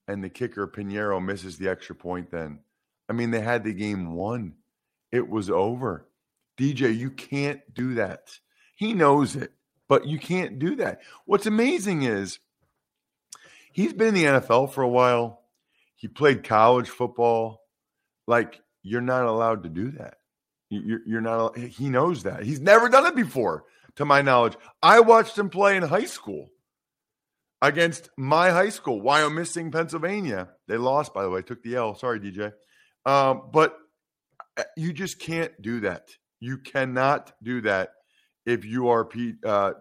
and 0.09 0.23
the 0.23 0.29
kicker 0.29 0.67
Piñeiro 0.67 1.23
misses 1.25 1.59
the 1.59 1.69
extra 1.69 1.95
point 1.95 2.31
then. 2.31 2.61
I 3.09 3.13
mean, 3.13 3.31
they 3.31 3.41
had 3.41 3.65
the 3.65 3.73
game 3.73 4.15
won. 4.15 4.55
It 5.13 5.29
was 5.29 5.51
over. 5.51 6.07
DJ, 6.59 6.97
you 6.97 7.11
can't 7.11 7.61
do 7.75 7.95
that. 7.95 8.39
He 8.77 8.93
knows 8.93 9.37
it, 9.37 9.53
but 9.89 10.07
you 10.07 10.19
can't 10.19 10.59
do 10.59 10.77
that. 10.77 11.01
What's 11.25 11.47
amazing 11.47 12.03
is 12.03 12.39
he's 13.73 13.93
been 13.93 14.09
in 14.09 14.15
the 14.15 14.25
NFL 14.25 14.73
for 14.73 14.83
a 14.83 14.89
while. 14.89 15.43
He 15.95 16.09
played 16.09 16.45
college 16.45 16.89
football. 16.89 17.63
Like, 18.27 18.61
you're 18.83 19.01
not 19.01 19.27
allowed 19.27 19.63
to 19.63 19.69
do 19.69 19.93
that. 19.93 20.19
You're, 20.69 21.01
you're 21.07 21.21
not, 21.21 21.57
he 21.57 21.89
knows 21.89 22.25
that. 22.25 22.43
He's 22.43 22.61
never 22.61 22.89
done 22.89 23.07
it 23.07 23.15
before, 23.15 23.65
to 23.97 24.05
my 24.05 24.21
knowledge. 24.21 24.57
I 24.83 25.01
watched 25.01 25.39
him 25.39 25.49
play 25.49 25.77
in 25.77 25.83
high 25.83 26.05
school 26.05 26.51
against 27.63 28.11
my 28.17 28.51
high 28.51 28.69
school, 28.69 29.01
Wyomissing, 29.01 29.73
Pennsylvania. 29.73 30.49
They 30.69 30.77
lost, 30.77 31.15
by 31.15 31.23
the 31.23 31.31
way, 31.31 31.43
took 31.43 31.63
the 31.63 31.77
L. 31.77 31.95
Sorry, 31.95 32.21
DJ. 32.21 32.53
Um, 33.05 33.51
but 33.53 33.77
uh, 34.57 34.65
you 34.77 34.93
just 34.93 35.19
can't 35.19 35.53
do 35.61 35.81
that. 35.81 36.09
You 36.41 36.59
cannot 36.59 37.33
do 37.43 37.63
that 37.63 37.91
if 38.45 38.65
you 38.65 38.89
are 38.89 39.05
Pete, 39.05 39.37
uh, 39.45 39.73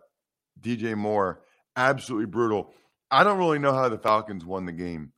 DJ 0.59 0.95
Moore. 0.95 1.41
Absolutely 1.75 2.27
brutal. 2.27 2.73
I 3.11 3.23
don't 3.23 3.37
really 3.37 3.59
know 3.59 3.73
how 3.73 3.89
the 3.89 3.97
Falcons 3.97 4.45
won 4.45 4.65
the 4.65 4.71
game, 4.71 5.11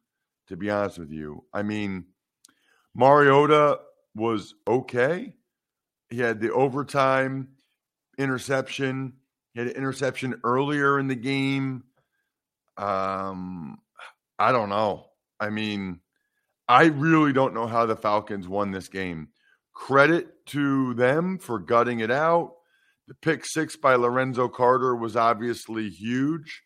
to 0.48 0.58
be 0.58 0.70
honest 0.70 1.00
with 1.00 1.12
you. 1.12 1.44
I 1.54 1.64
mean, 1.64 2.06
Mariota 2.96 3.80
was 4.16 4.56
okay. 4.68 5.34
He 6.10 6.20
had 6.20 6.40
the 6.40 6.52
overtime 6.52 7.50
interception. 8.18 9.14
He 9.54 9.60
had 9.60 9.70
an 9.70 9.76
interception 9.76 10.42
earlier 10.44 11.00
in 11.00 11.08
the 11.08 11.16
game. 11.16 11.84
Um, 12.78 13.80
I 14.40 14.52
don't 14.52 14.70
know. 14.70 15.06
I 15.40 15.50
mean, 15.50 16.00
I 16.68 16.86
really 16.86 17.34
don't 17.34 17.54
know 17.54 17.68
how 17.68 17.86
the 17.86 17.96
Falcons 17.96 18.48
won 18.48 18.72
this 18.72 18.88
game. 18.88 19.30
Credit 19.74 20.28
to 20.48 20.94
them 20.96 21.38
for 21.40 21.60
gutting 21.60 22.00
it 22.00 22.12
out. 22.12 22.54
The 23.08 23.14
pick 23.16 23.46
six 23.46 23.76
by 23.76 23.96
Lorenzo 23.96 24.48
Carter 24.50 24.96
was 24.96 25.16
obviously 25.16 25.90
huge, 25.90 26.64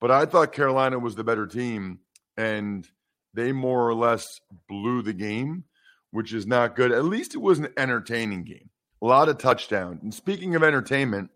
but 0.00 0.10
I 0.10 0.24
thought 0.24 0.52
Carolina 0.52 0.98
was 0.98 1.16
the 1.16 1.24
better 1.24 1.46
team, 1.46 1.98
and 2.36 2.86
they 3.34 3.50
more 3.52 3.88
or 3.88 3.94
less 3.94 4.26
blew 4.68 5.02
the 5.02 5.12
game, 5.12 5.64
which 6.12 6.32
is 6.32 6.46
not 6.46 6.76
good. 6.76 6.92
At 6.92 7.04
least 7.04 7.34
it 7.34 7.40
was 7.40 7.58
an 7.58 7.68
entertaining 7.76 8.44
game. 8.44 8.70
A 9.02 9.06
lot 9.06 9.28
of 9.28 9.38
touchdowns. 9.38 10.02
And 10.02 10.14
speaking 10.14 10.54
of 10.54 10.62
entertainment, 10.62 11.30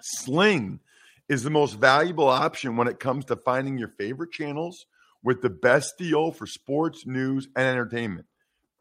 Sling 0.00 0.80
is 1.28 1.42
the 1.42 1.50
most 1.50 1.74
valuable 1.74 2.28
option 2.28 2.76
when 2.76 2.88
it 2.88 3.00
comes 3.00 3.24
to 3.26 3.36
finding 3.36 3.78
your 3.78 3.88
favorite 3.88 4.32
channels 4.32 4.86
with 5.22 5.42
the 5.42 5.50
best 5.50 5.98
deal 5.98 6.32
for 6.32 6.46
sports, 6.46 7.06
news, 7.06 7.48
and 7.56 7.66
entertainment. 7.66 8.26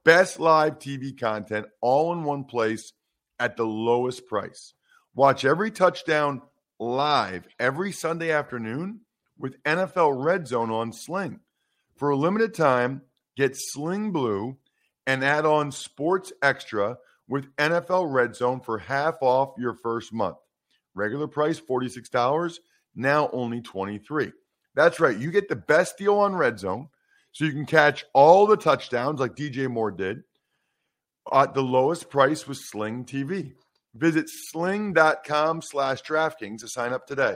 Best 0.05 0.39
live 0.39 0.79
TV 0.79 1.17
content 1.19 1.65
all 1.81 2.13
in 2.13 2.23
one 2.23 2.45
place 2.45 2.93
at 3.39 3.57
the 3.57 3.65
lowest 3.65 4.27
price. 4.27 4.73
Watch 5.13 5.43
every 5.43 5.71
touchdown 5.71 6.41
live 6.79 7.47
every 7.59 7.91
Sunday 7.91 8.31
afternoon 8.31 9.01
with 9.37 9.61
NFL 9.63 10.23
Red 10.23 10.47
Zone 10.47 10.71
on 10.71 10.93
Sling. 10.93 11.39
For 11.95 12.11
a 12.11 12.15
limited 12.15 12.53
time, 12.53 13.01
get 13.35 13.55
Sling 13.55 14.11
Blue 14.11 14.57
and 15.05 15.23
add 15.23 15.45
on 15.45 15.71
Sports 15.71 16.31
Extra 16.41 16.97
with 17.27 17.53
NFL 17.57 18.11
Red 18.11 18.35
Zone 18.35 18.59
for 18.61 18.77
half 18.77 19.17
off 19.21 19.55
your 19.57 19.73
first 19.73 20.13
month. 20.13 20.37
Regular 20.97 21.27
price 21.27 21.59
$46, 21.59 22.59
now 22.95 23.29
only 23.31 23.61
23. 23.61 24.31
That's 24.75 24.99
right, 24.99 25.17
you 25.17 25.31
get 25.31 25.49
the 25.49 25.55
best 25.55 25.97
deal 25.97 26.15
on 26.15 26.35
Red 26.35 26.59
Zone 26.59 26.89
so 27.31 27.45
you 27.45 27.51
can 27.51 27.65
catch 27.65 28.05
all 28.13 28.47
the 28.47 28.57
touchdowns 28.57 29.19
like 29.19 29.35
DJ 29.35 29.69
Moore 29.69 29.91
did 29.91 30.23
at 31.31 31.53
the 31.53 31.61
lowest 31.61 32.09
price 32.09 32.47
with 32.47 32.57
Sling 32.57 33.05
TV. 33.05 33.53
Visit 33.95 34.27
sling.com 34.29 35.61
slash 35.61 36.01
DraftKings 36.03 36.59
to 36.59 36.67
sign 36.67 36.93
up 36.93 37.07
today. 37.07 37.35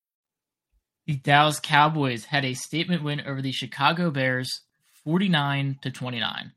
The 1.11 1.17
Dallas 1.17 1.59
Cowboys 1.59 2.23
had 2.23 2.45
a 2.45 2.53
statement 2.53 3.03
win 3.03 3.19
over 3.27 3.41
the 3.41 3.51
Chicago 3.51 4.11
Bears, 4.11 4.61
forty-nine 5.03 5.77
to 5.81 5.91
twenty-nine. 5.91 6.53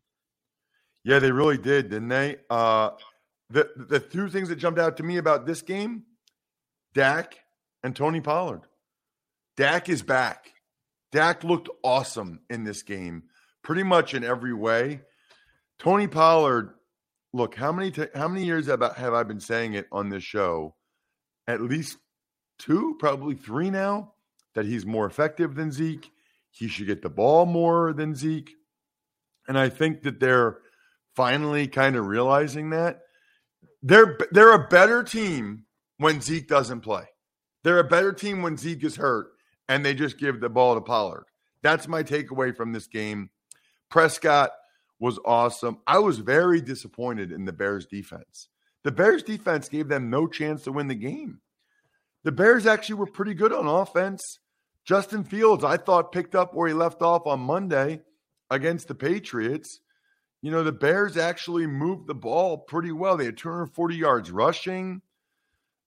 Yeah, 1.03 1.19
they 1.19 1.33
really 1.33 1.59
did, 1.59 1.91
didn't 1.91 2.07
they? 2.07 2.37
Uh, 2.49 2.91
the 3.51 3.69
the 3.75 3.99
two 3.99 4.29
things 4.29 4.51
that 4.51 4.61
jumped 4.61 4.79
out 4.79 4.99
to 4.99 5.03
me 5.03 5.17
about 5.17 5.45
this 5.45 5.61
game, 5.61 6.05
Dak 6.95 7.37
and 7.83 7.97
Tony 7.97 8.21
Pollard. 8.21 8.61
Dak 9.57 9.89
is 9.89 10.05
back. 10.05 10.53
Dak 11.11 11.43
looked 11.43 11.69
awesome 11.83 12.39
in 12.49 12.63
this 12.63 12.85
game, 12.85 13.25
pretty 13.65 13.83
much 13.83 14.15
in 14.15 14.23
every 14.23 14.55
way. 14.55 15.01
Tony 15.81 16.07
Pollard, 16.07 16.75
look 17.33 17.57
how 17.57 17.73
many 17.73 17.91
t- 17.91 18.07
how 18.15 18.29
many 18.29 18.45
years 18.45 18.69
I, 18.69 18.77
have 18.97 19.15
I 19.15 19.25
been 19.25 19.41
saying 19.41 19.75
it 19.75 19.89
on 19.91 20.11
this 20.11 20.23
show? 20.23 20.77
At 21.49 21.61
least 21.61 21.99
two, 22.61 22.95
probably 23.01 23.35
three 23.35 23.69
now 23.69 24.13
that 24.55 24.67
he's 24.67 24.87
more 24.87 25.07
effective 25.07 25.55
than 25.55 25.73
Zeke. 25.73 26.11
He 26.51 26.69
should 26.69 26.87
get 26.87 27.03
the 27.03 27.11
ball 27.11 27.47
more 27.47 27.93
than 27.93 28.15
Zeke. 28.15 28.55
And 29.49 29.59
I 29.59 29.69
think 29.69 30.03
that 30.03 30.21
they're 30.21 30.59
finally 31.15 31.67
kind 31.67 31.97
of 31.97 32.07
realizing 32.07 32.71
that. 32.71 33.01
They're 33.83 34.19
they're 34.31 34.55
a 34.55 34.69
better 34.69 35.03
team 35.03 35.67
when 35.99 36.21
Zeke 36.21 36.49
doesn't 36.49 36.81
play. 36.81 37.05
They're 37.63 37.79
a 37.79 37.85
better 37.85 38.13
team 38.13 38.43
when 38.43 38.57
Zeke 38.57 38.85
is 38.85 38.97
hurt 38.97 39.29
and 39.69 39.85
they 39.85 39.95
just 39.95 40.19
give 40.19 40.41
the 40.41 40.49
ball 40.49 40.75
to 40.75 40.81
Pollard. 40.81 41.25
That's 41.63 41.89
my 41.89 42.03
takeaway 42.03 42.55
from 42.55 42.73
this 42.73 42.87
game. 42.87 43.31
Prescott 43.91 44.51
was 44.99 45.19
awesome. 45.25 45.79
I 45.87 45.99
was 45.99 46.19
very 46.19 46.61
disappointed 46.61 47.33
in 47.33 47.45
the 47.45 47.53
Bears 47.53 47.87
defense. 47.87 48.49
The 48.85 48.93
Bears 48.93 49.23
defense 49.23 49.69
gave 49.69 49.89
them 49.89 50.11
no 50.11 50.27
chance 50.27 50.63
to 50.65 50.73
win 50.73 50.89
the 50.89 50.95
game. 50.95 51.41
The 52.23 52.33
Bears 52.33 52.67
actually 52.67 52.97
were 52.97 53.07
pretty 53.07 53.35
good 53.35 53.53
on 53.53 53.67
offense. 53.67 54.41
Justin 54.85 55.25
Fields, 55.25 55.65
I 55.65 55.77
thought, 55.77 56.13
picked 56.13 56.35
up 56.35 56.55
where 56.55 56.69
he 56.69 56.75
left 56.75 57.03
off 57.03 57.27
on 57.27 57.41
Monday 57.41 58.03
against 58.51 58.89
the 58.89 58.95
Patriots. 58.95 59.81
You 60.43 60.51
know, 60.51 60.63
the 60.63 60.73
Bears 60.73 61.17
actually 61.17 61.67
moved 61.67 62.07
the 62.07 62.15
ball 62.15 62.59
pretty 62.59 62.93
well. 62.93 63.17
They 63.17 63.25
had 63.25 63.39
240 63.39 63.97
yards 63.97 64.31
rushing. 64.31 65.01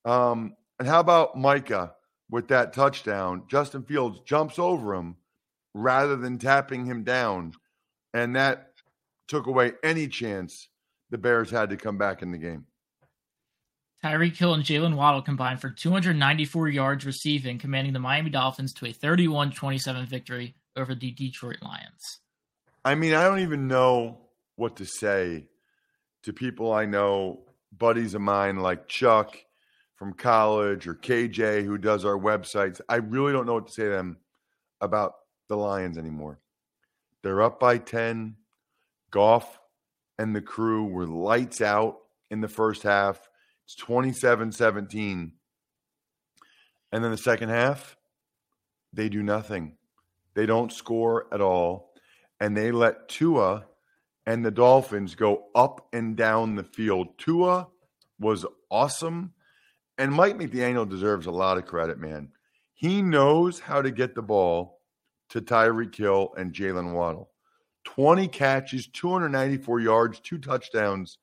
Um, 0.04 0.56
and 0.80 0.88
how 0.88 1.00
about 1.00 1.38
Micah 1.38 1.94
with 2.30 2.48
that 2.48 2.74
touchdown? 2.74 3.44
Justin 3.48 3.84
Fields 3.84 4.20
jumps 4.26 4.58
over 4.58 4.96
him 4.96 5.18
rather 5.76 6.16
than 6.16 6.40
tapping 6.40 6.86
him 6.86 7.04
down. 7.04 7.54
And 8.14 8.36
that 8.36 8.72
took 9.28 9.46
away 9.46 9.74
any 9.84 10.08
chance 10.08 10.70
the 11.12 11.18
Bears 11.20 11.52
had 11.52 11.70
to 11.70 11.78
come 11.78 12.00
back 12.00 12.24
in 12.24 12.32
the 12.32 12.38
game. 12.38 12.66
Tyreek 14.04 14.38
Hill 14.38 14.54
and 14.54 14.64
Jalen 14.64 14.96
Waddle 14.96 15.22
combined 15.22 15.60
for 15.60 15.70
294 15.70 16.70
yards 16.70 17.06
receiving, 17.06 17.58
commanding 17.58 17.94
the 17.94 18.00
Miami 18.00 18.30
Dolphins 18.30 18.74
to 18.74 18.86
a 18.86 18.94
31 18.94 19.52
27 19.52 20.06
victory 20.06 20.56
over 20.76 20.94
the 20.94 21.12
Detroit 21.12 21.58
Lions. 21.62 22.20
I 22.86 22.96
mean, 22.96 23.14
I 23.14 23.24
don't 23.24 23.40
even 23.40 23.68
know 23.68 24.20
what 24.56 24.78
to 24.78 24.86
say 24.86 25.48
to 26.24 26.34
people 26.34 26.72
I 26.72 26.86
know, 26.86 27.42
buddies 27.76 28.14
of 28.14 28.22
mine 28.22 28.58
like 28.58 28.88
Chuck 28.88 29.38
from 29.96 30.14
college 30.14 30.88
or 30.88 30.94
KJ 30.94 31.66
who 31.66 31.78
does 31.78 32.06
our 32.06 32.18
websites. 32.18 32.80
I 32.88 32.98
really 32.98 33.34
don't 33.34 33.48
know 33.48 33.56
what 33.56 33.68
to 33.68 33.74
say 33.74 33.84
to 33.84 33.90
them 33.90 34.18
about 34.80 35.14
the 35.50 35.58
Lions 35.58 35.98
anymore. 35.98 36.40
They're 37.24 37.42
up 37.42 37.60
by 37.60 37.80
10. 37.80 38.36
Goff 39.10 39.60
and 40.20 40.36
the 40.36 40.42
crew 40.42 40.86
were 40.86 41.08
lights 41.08 41.62
out 41.62 41.98
in 42.30 42.42
the 42.42 42.48
first 42.48 42.84
half. 42.84 43.27
It's 43.68 43.76
27 43.76 44.54
17. 44.54 45.34
And 46.94 47.04
then 47.04 47.12
the 47.12 47.18
second 47.18 47.50
half, 47.50 47.98
they 48.94 49.10
do 49.10 49.22
nothing. 49.22 49.76
They 50.36 50.46
don't 50.46 50.72
score 50.72 51.28
at 51.34 51.42
all. 51.42 51.92
And 52.40 52.56
they 52.56 52.72
let 52.72 53.10
Tua 53.10 53.66
and 54.26 54.46
the 54.46 54.52
Dolphins 54.52 55.16
go 55.16 55.48
up 55.54 55.90
and 55.92 56.16
down 56.16 56.56
the 56.56 56.64
field. 56.64 57.18
Tua 57.18 57.68
was 58.22 58.46
awesome. 58.72 59.34
And 59.98 60.14
Mike 60.14 60.38
McDaniel 60.38 60.90
deserves 60.90 61.26
a 61.26 61.32
lot 61.32 61.58
of 61.58 61.66
credit, 61.66 62.00
man. 62.00 62.30
He 62.74 63.02
knows 63.02 63.60
how 63.60 63.82
to 63.82 63.92
get 63.92 64.16
the 64.16 64.22
ball 64.22 64.80
to 65.32 65.42
Tyreek 65.42 65.94
Hill 65.94 66.34
and 66.38 66.54
Jalen 66.54 66.94
Waddle. 66.94 67.32
20 67.84 68.30
catches, 68.30 68.88
294 68.88 69.82
yards, 69.82 70.22
two 70.22 70.38
touchdowns 70.38 71.18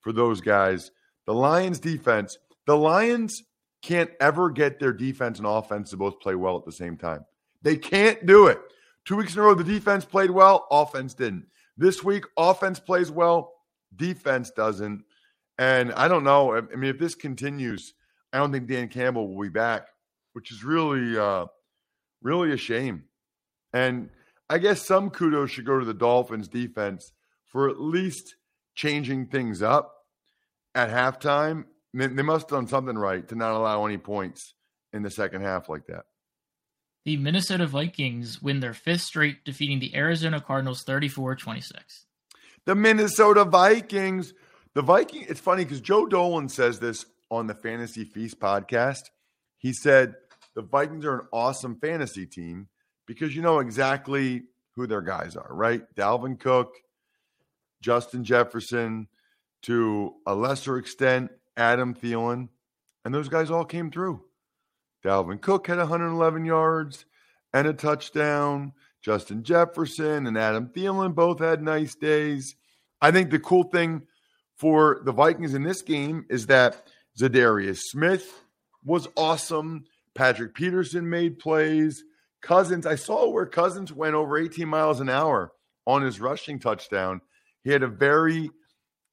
for 0.00 0.14
those 0.14 0.40
guys. 0.40 0.92
The 1.26 1.34
Lions 1.34 1.78
defense, 1.78 2.38
the 2.66 2.76
Lions 2.76 3.42
can't 3.82 4.10
ever 4.20 4.50
get 4.50 4.78
their 4.78 4.92
defense 4.92 5.38
and 5.38 5.46
offense 5.46 5.90
to 5.90 5.96
both 5.96 6.20
play 6.20 6.34
well 6.34 6.56
at 6.56 6.64
the 6.64 6.72
same 6.72 6.96
time. 6.96 7.24
They 7.62 7.76
can't 7.76 8.24
do 8.26 8.46
it. 8.46 8.60
Two 9.04 9.16
weeks 9.16 9.34
in 9.34 9.40
a 9.40 9.42
row, 9.42 9.54
the 9.54 9.64
defense 9.64 10.04
played 10.04 10.30
well, 10.30 10.66
offense 10.70 11.14
didn't. 11.14 11.46
This 11.76 12.04
week, 12.04 12.24
offense 12.36 12.78
plays 12.78 13.10
well, 13.10 13.52
defense 13.96 14.50
doesn't. 14.50 15.02
And 15.58 15.92
I 15.92 16.08
don't 16.08 16.24
know. 16.24 16.56
I 16.56 16.60
mean, 16.60 16.90
if 16.90 16.98
this 16.98 17.14
continues, 17.14 17.94
I 18.32 18.38
don't 18.38 18.52
think 18.52 18.68
Dan 18.68 18.88
Campbell 18.88 19.34
will 19.34 19.42
be 19.42 19.48
back, 19.48 19.86
which 20.32 20.52
is 20.52 20.62
really, 20.62 21.18
uh, 21.18 21.46
really 22.22 22.52
a 22.52 22.56
shame. 22.56 23.04
And 23.72 24.10
I 24.48 24.58
guess 24.58 24.86
some 24.86 25.10
kudos 25.10 25.50
should 25.50 25.64
go 25.64 25.78
to 25.78 25.84
the 25.84 25.94
Dolphins 25.94 26.48
defense 26.48 27.12
for 27.46 27.68
at 27.68 27.80
least 27.80 28.36
changing 28.74 29.26
things 29.26 29.62
up 29.62 29.99
at 30.74 30.90
halftime, 30.90 31.64
they, 31.92 32.08
must 32.08 32.50
have 32.50 32.58
done 32.58 32.68
something 32.68 32.96
right 32.96 33.26
to 33.28 33.34
not 33.34 33.52
allow 33.52 33.84
any 33.86 33.98
points 33.98 34.54
in 34.92 35.02
the 35.02 35.10
second 35.10 35.42
half 35.42 35.68
like 35.68 35.86
that. 35.86 36.04
The 37.04 37.16
Minnesota 37.16 37.66
Vikings 37.66 38.42
win 38.42 38.60
their 38.60 38.74
fifth 38.74 39.02
straight, 39.02 39.44
defeating 39.44 39.80
the 39.80 39.96
Arizona 39.96 40.40
Cardinals 40.40 40.82
34 40.84 41.36
26. 41.36 42.06
The 42.66 42.74
Minnesota 42.74 43.44
Vikings. 43.44 44.34
The 44.74 44.82
Viking, 44.82 45.26
it's 45.28 45.40
funny 45.40 45.64
because 45.64 45.80
Joe 45.80 46.06
Dolan 46.06 46.48
says 46.48 46.78
this 46.78 47.04
on 47.30 47.46
the 47.46 47.54
Fantasy 47.54 48.04
Feast 48.04 48.38
podcast. 48.38 49.00
He 49.56 49.72
said 49.72 50.14
the 50.54 50.62
Vikings 50.62 51.04
are 51.04 51.20
an 51.20 51.26
awesome 51.32 51.76
fantasy 51.80 52.26
team 52.26 52.68
because 53.06 53.34
you 53.34 53.42
know 53.42 53.58
exactly 53.58 54.42
who 54.76 54.86
their 54.86 55.00
guys 55.00 55.36
are, 55.36 55.52
right? 55.52 55.82
Dalvin 55.96 56.38
Cook, 56.38 56.74
Justin 57.82 58.24
Jefferson, 58.24 59.08
to 59.62 60.14
a 60.26 60.34
lesser 60.34 60.78
extent, 60.78 61.30
Adam 61.56 61.94
Thielen. 61.94 62.48
And 63.04 63.14
those 63.14 63.28
guys 63.28 63.50
all 63.50 63.64
came 63.64 63.90
through. 63.90 64.22
Dalvin 65.04 65.40
Cook 65.40 65.66
had 65.66 65.78
111 65.78 66.44
yards 66.44 67.06
and 67.52 67.66
a 67.66 67.72
touchdown. 67.72 68.72
Justin 69.02 69.42
Jefferson 69.42 70.26
and 70.26 70.36
Adam 70.36 70.68
Thielen 70.68 71.14
both 71.14 71.38
had 71.40 71.62
nice 71.62 71.94
days. 71.94 72.54
I 73.00 73.10
think 73.10 73.30
the 73.30 73.38
cool 73.38 73.64
thing 73.64 74.02
for 74.58 75.00
the 75.04 75.12
Vikings 75.12 75.54
in 75.54 75.62
this 75.62 75.80
game 75.80 76.26
is 76.28 76.46
that 76.46 76.86
Za'Darius 77.18 77.78
Smith 77.78 78.44
was 78.84 79.08
awesome. 79.16 79.84
Patrick 80.14 80.54
Peterson 80.54 81.08
made 81.08 81.38
plays. 81.38 82.04
Cousins, 82.42 82.86
I 82.86 82.96
saw 82.96 83.28
where 83.28 83.46
Cousins 83.46 83.92
went 83.92 84.14
over 84.14 84.38
18 84.38 84.68
miles 84.68 85.00
an 85.00 85.08
hour 85.08 85.52
on 85.86 86.02
his 86.02 86.20
rushing 86.20 86.58
touchdown. 86.58 87.20
He 87.64 87.70
had 87.70 87.82
a 87.82 87.88
very 87.88 88.50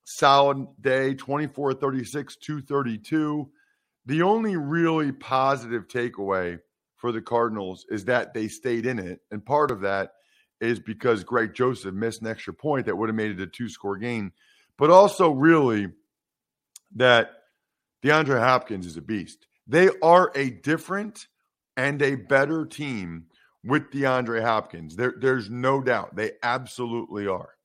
solid 0.09 0.65
day 0.79 1.13
24 1.13 1.73
36, 1.73 2.37
232. 2.37 3.49
The 4.05 4.21
only 4.21 4.55
really 4.55 5.11
positive 5.11 5.89
takeaway 5.89 6.59
for 6.95 7.11
the 7.11 7.21
Cardinals 7.21 7.85
is 7.89 8.05
that 8.05 8.33
they 8.33 8.47
stayed 8.47 8.85
in 8.85 8.99
it. 8.99 9.19
And 9.31 9.45
part 9.45 9.69
of 9.69 9.81
that 9.81 10.13
is 10.61 10.79
because 10.79 11.25
Greg 11.25 11.53
Joseph 11.53 11.93
missed 11.93 12.21
an 12.21 12.27
extra 12.27 12.53
point 12.53 12.85
that 12.85 12.95
would 12.95 13.09
have 13.09 13.17
made 13.17 13.31
it 13.31 13.41
a 13.41 13.47
two 13.47 13.67
score 13.67 13.97
game, 13.97 14.31
but 14.77 14.89
also 14.89 15.29
really 15.29 15.89
that 16.95 17.31
DeAndre 18.01 18.39
Hopkins 18.39 18.85
is 18.85 18.95
a 18.95 19.01
beast. 19.01 19.45
They 19.67 19.89
are 20.01 20.31
a 20.35 20.49
different 20.49 21.27
and 21.75 22.01
a 22.01 22.15
better 22.15 22.65
team 22.65 23.25
with 23.61 23.91
DeAndre 23.91 24.41
Hopkins. 24.41 24.95
There, 24.95 25.15
there's 25.19 25.49
no 25.49 25.81
doubt. 25.81 26.15
They 26.15 26.31
absolutely 26.41 27.27
are. 27.27 27.56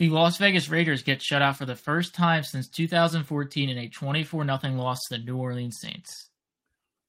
The 0.00 0.08
Las 0.08 0.38
Vegas 0.38 0.70
Raiders 0.70 1.02
get 1.02 1.20
shut 1.20 1.42
out 1.42 1.58
for 1.58 1.66
the 1.66 1.76
first 1.76 2.14
time 2.14 2.42
since 2.42 2.70
2014 2.70 3.68
in 3.68 3.76
a 3.76 3.86
24 3.86 4.46
0 4.46 4.58
loss 4.72 4.98
to 5.02 5.18
the 5.18 5.24
New 5.24 5.36
Orleans 5.36 5.78
Saints. 5.78 6.30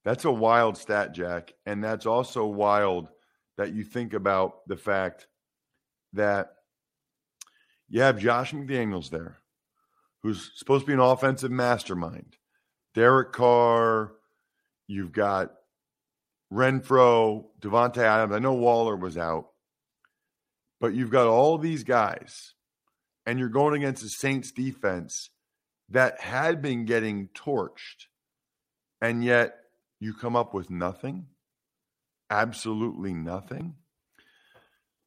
That's 0.04 0.26
a 0.26 0.32
wild 0.32 0.78
stat, 0.78 1.14
Jack. 1.14 1.54
And 1.66 1.82
that's 1.82 2.06
also 2.06 2.46
wild 2.46 3.08
that 3.56 3.74
you 3.74 3.86
think 3.86 4.14
about 4.14 4.68
the 4.68 4.76
fact 4.76 5.28
that 6.12 6.52
you 7.88 8.02
have 8.02 8.20
Josh 8.20 8.52
McDaniels 8.52 9.10
there, 9.10 9.40
who's 10.22 10.52
supposed 10.56 10.82
to 10.82 10.88
be 10.88 10.94
an 10.94 11.00
offensive 11.00 11.50
mastermind. 11.50 12.36
Derek 12.94 13.32
Carr, 13.32 14.12
you've 14.88 15.14
got 15.14 15.54
Renfrow, 16.52 17.46
Davante 17.62 18.00
Adams. 18.00 18.34
I 18.34 18.40
know 18.40 18.52
Waller 18.52 18.98
was 18.98 19.18
out, 19.18 19.48
but 20.82 20.94
you've 20.94 21.10
got 21.10 21.28
all 21.28 21.58
these 21.58 21.86
guys, 21.86 22.54
and 23.26 23.40
you're 23.40 23.50
going 23.50 23.76
against 23.76 24.02
the 24.04 24.10
Saints 24.10 24.52
defense 24.52 25.30
that 25.90 26.22
had 26.22 26.62
been 26.62 26.86
getting 26.86 27.30
torched, 27.30 28.08
and 29.02 29.24
yet 29.24 29.56
you 30.00 30.14
come 30.14 30.36
up 30.36 30.54
with 30.54 30.70
nothing, 30.70 31.28
absolutely 32.30 33.14
nothing. 33.14 33.76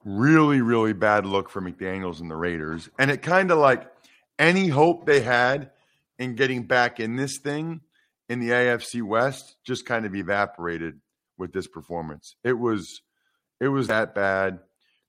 Really, 0.04 0.60
really 0.60 0.92
bad 0.92 1.24
look 1.24 1.48
for 1.48 1.62
McDaniels 1.62 2.20
and 2.20 2.30
the 2.30 2.36
Raiders. 2.36 2.90
And 2.98 3.10
it 3.10 3.22
kind 3.22 3.50
of 3.50 3.58
like 3.58 3.90
any 4.38 4.68
hope 4.68 5.06
they 5.06 5.20
had 5.20 5.70
in 6.18 6.34
getting 6.34 6.64
back 6.64 7.00
in 7.00 7.16
this 7.16 7.38
thing 7.38 7.80
in 8.28 8.40
the 8.40 8.50
AFC 8.50 9.02
West 9.02 9.56
just 9.64 9.86
kind 9.86 10.06
of 10.06 10.14
evaporated 10.14 11.00
with 11.38 11.52
this 11.52 11.66
performance. 11.66 12.36
It 12.44 12.58
was 12.58 13.02
it 13.60 13.68
was 13.68 13.88
that 13.88 14.14
bad. 14.14 14.60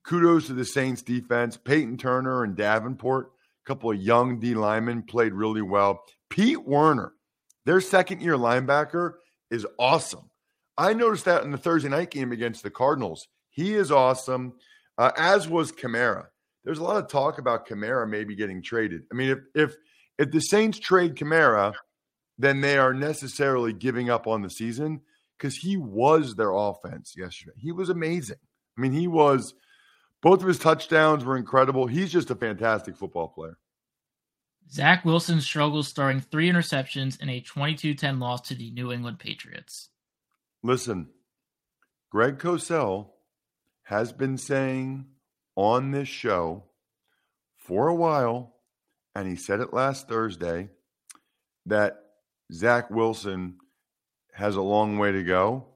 Kudos 0.07 0.47
to 0.47 0.53
the 0.53 0.65
Saints 0.65 1.01
defense. 1.01 1.57
Peyton 1.57 1.97
Turner 1.97 2.43
and 2.43 2.55
Davenport, 2.55 3.31
a 3.65 3.67
couple 3.67 3.91
of 3.91 4.01
young 4.01 4.39
D 4.39 4.53
linemen 4.53 5.03
played 5.03 5.33
really 5.33 5.61
well. 5.61 6.03
Pete 6.29 6.63
Werner, 6.65 7.13
their 7.65 7.81
second 7.81 8.21
year 8.21 8.35
linebacker, 8.35 9.13
is 9.49 9.65
awesome. 9.79 10.29
I 10.77 10.93
noticed 10.93 11.25
that 11.25 11.43
in 11.43 11.51
the 11.51 11.57
Thursday 11.57 11.89
night 11.89 12.11
game 12.11 12.31
against 12.31 12.61
the 12.61 12.69
Cardinals. 12.69 13.27
He 13.49 13.73
is 13.73 13.91
awesome, 13.91 14.53
uh, 14.97 15.11
as 15.17 15.47
was 15.47 15.71
Kamara. 15.71 16.25
There's 16.65 16.79
a 16.79 16.83
lot 16.83 16.97
of 16.97 17.07
talk 17.07 17.37
about 17.37 17.67
Kamara 17.67 18.07
maybe 18.09 18.35
getting 18.35 18.61
traded. 18.61 19.03
I 19.11 19.15
mean, 19.15 19.29
if 19.29 19.39
if 19.55 19.75
if 20.17 20.31
the 20.31 20.41
Saints 20.41 20.79
trade 20.79 21.15
Kamara, 21.15 21.73
then 22.37 22.61
they 22.61 22.77
are 22.77 22.93
necessarily 22.93 23.73
giving 23.73 24.09
up 24.09 24.27
on 24.27 24.41
the 24.41 24.49
season 24.49 25.01
because 25.37 25.55
he 25.55 25.77
was 25.77 26.35
their 26.35 26.51
offense 26.51 27.13
yesterday. 27.17 27.53
He 27.57 27.71
was 27.71 27.89
amazing. 27.89 28.37
I 28.77 28.81
mean, 28.81 28.91
he 28.91 29.07
was 29.07 29.53
both 30.25 30.41
of 30.41 30.47
his 30.47 30.57
touchdowns 30.57 31.23
were 31.23 31.37
incredible. 31.37 31.85
He's 31.85 32.11
just 32.11 32.31
a 32.31 32.35
fantastic 32.35 32.97
football 32.97 33.27
player. 33.27 33.59
Zach 34.71 35.05
Wilson 35.05 35.39
struggles 35.39 35.91
throwing 35.91 36.19
three 36.19 36.49
interceptions 36.49 37.21
in 37.21 37.29
a 37.29 37.41
22 37.41 37.93
10 37.93 38.19
loss 38.19 38.41
to 38.47 38.55
the 38.55 38.71
New 38.71 38.91
England 38.91 39.19
Patriots. 39.19 39.89
Listen, 40.63 41.09
Greg 42.09 42.39
Cosell 42.39 43.09
has 43.83 44.11
been 44.11 44.39
saying 44.39 45.05
on 45.55 45.91
this 45.91 46.07
show 46.07 46.63
for 47.55 47.87
a 47.87 47.93
while, 47.93 48.55
and 49.13 49.27
he 49.27 49.35
said 49.35 49.59
it 49.59 49.73
last 49.73 50.09
Thursday, 50.09 50.69
that 51.67 51.99
Zach 52.51 52.89
Wilson 52.89 53.57
has 54.33 54.55
a 54.55 54.61
long 54.63 54.97
way 54.97 55.11
to 55.11 55.21
go. 55.21 55.67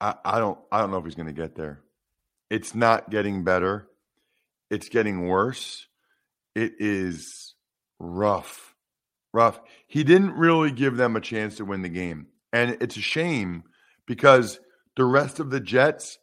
I, 0.00 0.14
I 0.24 0.38
don't 0.38 0.58
I 0.72 0.80
don't 0.80 0.90
know 0.90 0.96
if 0.96 1.04
he's 1.04 1.14
going 1.14 1.26
to 1.26 1.34
get 1.34 1.54
there. 1.54 1.82
It's 2.50 2.74
not 2.74 3.10
getting 3.10 3.44
better. 3.44 3.88
It's 4.70 4.88
getting 4.88 5.26
worse. 5.26 5.86
It 6.54 6.74
is 6.78 7.54
rough. 7.98 8.74
Rough. 9.32 9.60
He 9.86 10.04
didn't 10.04 10.32
really 10.32 10.70
give 10.70 10.96
them 10.96 11.16
a 11.16 11.20
chance 11.20 11.56
to 11.56 11.64
win 11.64 11.82
the 11.82 11.88
game. 11.88 12.28
And 12.52 12.78
it's 12.80 12.96
a 12.96 13.02
shame 13.02 13.64
because 14.06 14.58
the 14.96 15.04
rest 15.04 15.40
of 15.40 15.50
the 15.50 15.60
Jets 15.60 16.18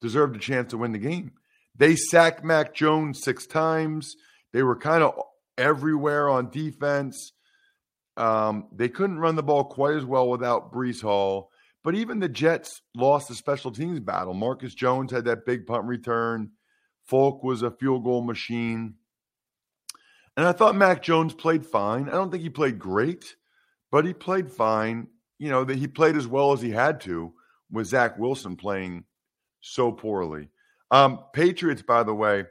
deserved 0.00 0.36
a 0.36 0.40
chance 0.40 0.70
to 0.70 0.78
win 0.78 0.92
the 0.92 0.98
game. 0.98 1.32
They 1.76 1.96
sacked 1.96 2.44
Mac 2.44 2.74
Jones 2.74 3.22
six 3.22 3.46
times. 3.46 4.16
They 4.52 4.62
were 4.62 4.76
kind 4.76 5.02
of 5.02 5.14
everywhere 5.56 6.28
on 6.28 6.50
defense. 6.50 7.32
Um, 8.16 8.66
they 8.74 8.88
couldn't 8.88 9.20
run 9.20 9.36
the 9.36 9.42
ball 9.42 9.64
quite 9.64 9.96
as 9.96 10.04
well 10.04 10.28
without 10.28 10.72
Breece 10.72 11.02
Hall. 11.02 11.50
But 11.84 11.94
even 11.94 12.18
the 12.18 12.28
Jets 12.28 12.82
lost 12.94 13.28
the 13.28 13.34
special 13.34 13.70
teams 13.70 14.00
battle. 14.00 14.34
Marcus 14.34 14.74
Jones 14.74 15.12
had 15.12 15.24
that 15.26 15.46
big 15.46 15.66
punt 15.66 15.84
return. 15.84 16.50
Folk 17.04 17.42
was 17.42 17.62
a 17.62 17.70
field 17.70 18.04
goal 18.04 18.22
machine. 18.22 18.94
And 20.36 20.46
I 20.46 20.52
thought 20.52 20.76
Mac 20.76 21.02
Jones 21.02 21.34
played 21.34 21.64
fine. 21.64 22.08
I 22.08 22.12
don't 22.12 22.30
think 22.30 22.42
he 22.42 22.50
played 22.50 22.78
great, 22.78 23.36
but 23.90 24.04
he 24.04 24.12
played 24.12 24.50
fine. 24.50 25.08
You 25.38 25.50
know, 25.50 25.64
that 25.64 25.78
he 25.78 25.86
played 25.86 26.16
as 26.16 26.26
well 26.26 26.52
as 26.52 26.60
he 26.60 26.70
had 26.70 27.00
to 27.02 27.32
with 27.70 27.86
Zach 27.86 28.18
Wilson 28.18 28.56
playing 28.56 29.04
so 29.60 29.92
poorly. 29.92 30.48
Um, 30.90 31.20
Patriots, 31.32 31.82
by 31.82 32.02
the 32.02 32.14
way, 32.14 32.44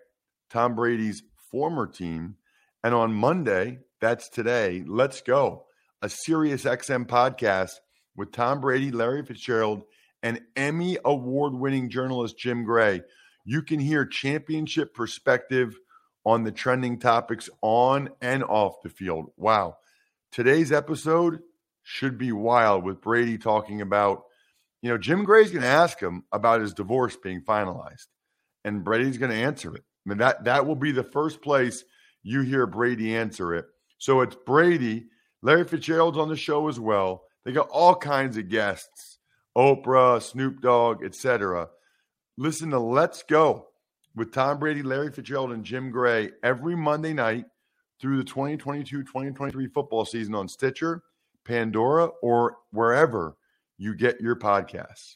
Tom 0.49 0.75
Brady's 0.75 1.23
former 1.51 1.87
team. 1.87 2.35
And 2.83 2.93
on 2.93 3.13
Monday, 3.13 3.79
that's 3.99 4.29
today, 4.29 4.83
let's 4.87 5.21
go. 5.21 5.65
A 6.01 6.09
Sirius 6.09 6.63
XM 6.63 7.05
podcast 7.07 7.75
with 8.17 8.31
Tom 8.31 8.59
Brady, 8.59 8.91
Larry 8.91 9.23
Fitzgerald, 9.23 9.83
and 10.23 10.41
Emmy 10.55 10.97
award 11.05 11.53
winning 11.53 11.89
journalist 11.89 12.37
Jim 12.37 12.65
Gray. 12.65 13.03
You 13.45 13.61
can 13.61 13.79
hear 13.79 14.05
championship 14.05 14.93
perspective 14.93 15.79
on 16.25 16.43
the 16.43 16.51
trending 16.51 16.99
topics 16.99 17.49
on 17.61 18.09
and 18.19 18.43
off 18.43 18.81
the 18.83 18.89
field. 18.89 19.31
Wow. 19.37 19.77
Today's 20.33 20.73
episode 20.73 21.39
should 21.83 22.17
be 22.17 22.33
wild 22.33 22.83
with 22.83 22.99
Brady 22.99 23.37
talking 23.37 23.79
about, 23.79 24.23
you 24.81 24.89
know, 24.89 24.97
Jim 24.97 25.23
Gray's 25.23 25.51
going 25.51 25.61
to 25.61 25.67
ask 25.67 26.01
him 26.01 26.25
about 26.33 26.59
his 26.59 26.73
divorce 26.73 27.15
being 27.15 27.41
finalized, 27.41 28.07
and 28.65 28.83
Brady's 28.83 29.17
going 29.17 29.31
to 29.31 29.37
answer 29.37 29.73
it. 29.73 29.83
I 30.05 30.09
mean, 30.09 30.17
that, 30.17 30.43
that 30.43 30.65
will 30.65 30.75
be 30.75 30.91
the 30.91 31.03
first 31.03 31.41
place 31.41 31.85
you 32.23 32.41
hear 32.41 32.67
Brady 32.67 33.15
answer 33.15 33.55
it. 33.55 33.65
So 33.99 34.19
it's 34.21 34.35
Brady. 34.45 35.07
Larry 35.41 35.63
Fitzgerald's 35.63 36.17
on 36.17 36.27
the 36.27 36.35
show 36.35 36.67
as 36.67 36.79
well. 36.79 37.23
They 37.47 37.53
got 37.53 37.69
all 37.69 37.95
kinds 37.95 38.35
of 38.35 38.49
guests 38.49 39.19
Oprah, 39.57 40.21
Snoop 40.21 40.59
Dogg, 40.59 41.01
etc. 41.01 41.69
Listen 42.35 42.71
to 42.71 42.79
Let's 42.79 43.23
Go 43.23 43.67
with 44.17 44.33
Tom 44.33 44.59
Brady, 44.59 44.83
Larry 44.83 45.13
Fitzgerald, 45.13 45.53
and 45.53 45.63
Jim 45.63 45.89
Gray 45.89 46.31
every 46.43 46.75
Monday 46.75 47.13
night 47.13 47.45
through 48.01 48.17
the 48.17 48.25
2022 48.25 49.01
2023 49.01 49.67
football 49.67 50.03
season 50.03 50.35
on 50.35 50.49
Stitcher, 50.49 51.03
Pandora, 51.45 52.07
or 52.21 52.57
wherever 52.71 53.37
you 53.77 53.95
get 53.95 54.19
your 54.19 54.35
podcasts. 54.35 55.15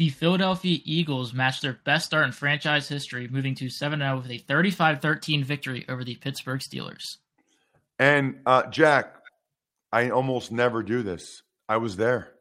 The 0.00 0.08
Philadelphia 0.08 0.78
Eagles 0.86 1.34
matched 1.34 1.60
their 1.60 1.78
best 1.84 2.06
start 2.06 2.24
in 2.24 2.32
franchise 2.32 2.88
history, 2.88 3.28
moving 3.28 3.54
to 3.56 3.68
7 3.68 3.98
0 3.98 4.16
with 4.16 4.30
a 4.30 4.38
35 4.38 5.02
13 5.02 5.44
victory 5.44 5.84
over 5.90 6.04
the 6.04 6.14
Pittsburgh 6.14 6.60
Steelers. 6.60 7.18
And 7.98 8.36
uh, 8.46 8.62
Jack, 8.70 9.16
I 9.92 10.08
almost 10.08 10.52
never 10.52 10.82
do 10.82 11.02
this. 11.02 11.42
I 11.68 11.76
was 11.76 11.98
there. 11.98 12.32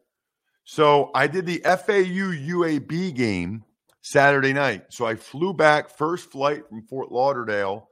So 0.63 1.11
I 1.13 1.27
did 1.27 1.45
the 1.45 1.57
FAU 1.65 2.31
UAB 2.31 3.13
game 3.13 3.65
Saturday 3.99 4.53
night. 4.53 4.85
So 4.91 5.05
I 5.05 5.15
flew 5.15 5.53
back, 5.53 5.89
first 5.89 6.31
flight 6.31 6.61
from 6.69 6.83
Fort 6.83 7.11
Lauderdale 7.11 7.89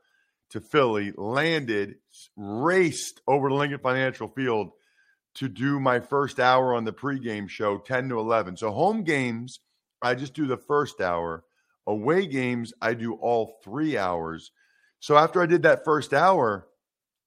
to 0.51 0.61
Philly, 0.61 1.11
landed, 1.17 1.95
raced 2.37 3.19
over 3.27 3.49
to 3.49 3.55
Lincoln 3.55 3.79
Financial 3.79 4.29
Field 4.29 4.71
to 5.37 5.47
do 5.47 5.79
my 5.79 5.99
first 5.99 6.39
hour 6.39 6.73
on 6.73 6.83
the 6.83 6.93
pregame 6.93 7.47
show, 7.47 7.77
10 7.77 8.09
to 8.09 8.19
11. 8.19 8.57
So 8.57 8.71
home 8.71 9.03
games, 9.03 9.59
I 10.01 10.15
just 10.15 10.33
do 10.33 10.47
the 10.47 10.57
first 10.57 10.99
hour. 10.99 11.43
Away 11.85 12.25
games, 12.25 12.73
I 12.81 12.95
do 12.95 13.13
all 13.13 13.59
three 13.63 13.97
hours. 13.97 14.51
So 14.99 15.15
after 15.15 15.41
I 15.41 15.45
did 15.45 15.63
that 15.63 15.85
first 15.85 16.13
hour, 16.13 16.67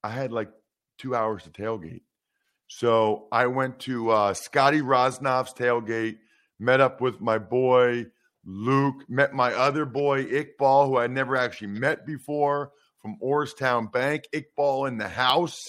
I 0.03 0.11
had 0.11 0.33
like 0.33 0.51
two 0.99 1.15
hours 1.15 1.45
to 1.45 1.51
tailgate. 1.51 2.03
So 2.67 3.29
I 3.33 3.47
went 3.47 3.79
to 3.81 4.11
uh, 4.11 4.35
Scotty 4.35 4.81
Rosnoff's 4.81 5.55
tailgate, 5.55 6.19
met 6.59 6.81
up 6.81 7.01
with 7.01 7.21
my 7.21 7.39
boy 7.39 8.07
Luke, 8.45 9.09
met 9.09 9.33
my 9.33 9.53
other 9.55 9.85
boy 9.85 10.25
Iqbal, 10.25 10.87
who 10.87 10.97
I 10.97 11.07
never 11.07 11.37
actually 11.37 11.69
met 11.69 12.07
before 12.07 12.73
from 13.01 13.17
Orrstown 13.23 13.93
Bank. 13.93 14.25
Iqbal 14.35 14.89
in 14.89 14.99
the 14.99 15.09
house. 15.09 15.61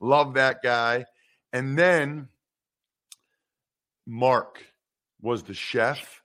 Love 0.00 0.34
that 0.34 0.62
guy. 0.62 1.04
And 1.52 1.78
then 1.78 2.28
Mark 4.06 4.64
was 5.20 5.42
the 5.42 5.54
chef. 5.54 6.22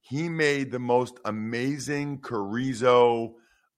He 0.00 0.28
made 0.28 0.70
the 0.70 0.78
most 0.78 1.18
amazing 1.24 2.20
chorizo 2.20 3.34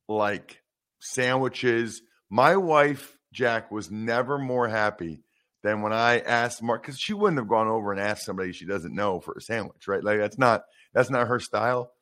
like 0.09 0.63
sandwiches. 1.01 2.03
My 2.29 2.57
wife, 2.57 3.17
Jack, 3.33 3.71
was 3.71 3.91
never 3.91 4.39
more 4.39 4.69
happy 4.69 5.23
than 5.63 5.83
when 5.83 5.93
I 5.93 6.21
asked 6.21 6.63
Mark 6.63 6.83
because 6.83 6.99
she 6.99 7.13
wouldn't 7.13 7.39
have 7.39 7.49
gone 7.49 7.69
over 7.69 7.93
and 7.93 8.01
asked 8.01 8.25
somebody 8.25 8.53
she 8.53 8.65
doesn't 8.65 8.95
know 8.95 9.21
for 9.21 9.35
a 9.35 9.41
sandwich, 9.41 9.89
right? 9.89 10.03
Like 10.03 10.19
that's 10.19 10.39
not 10.39 10.63
that's 10.95 11.11
not 11.11 11.29
her 11.29 11.41
style. 11.41 11.93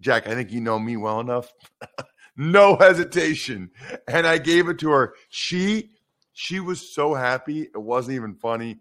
Jack, 0.00 0.26
I 0.26 0.34
think 0.34 0.50
you 0.50 0.60
know 0.60 0.78
me 0.78 0.96
well 0.96 1.20
enough. 1.20 1.52
no 2.36 2.76
hesitation. 2.76 3.70
And 4.08 4.26
I 4.26 4.38
gave 4.38 4.68
it 4.68 4.78
to 4.80 4.90
her. 4.90 5.14
She 5.30 5.90
she 6.32 6.60
was 6.60 6.94
so 6.94 7.14
happy. 7.14 7.62
It 7.62 7.82
wasn't 7.82 8.16
even 8.16 8.34
funny. 8.34 8.78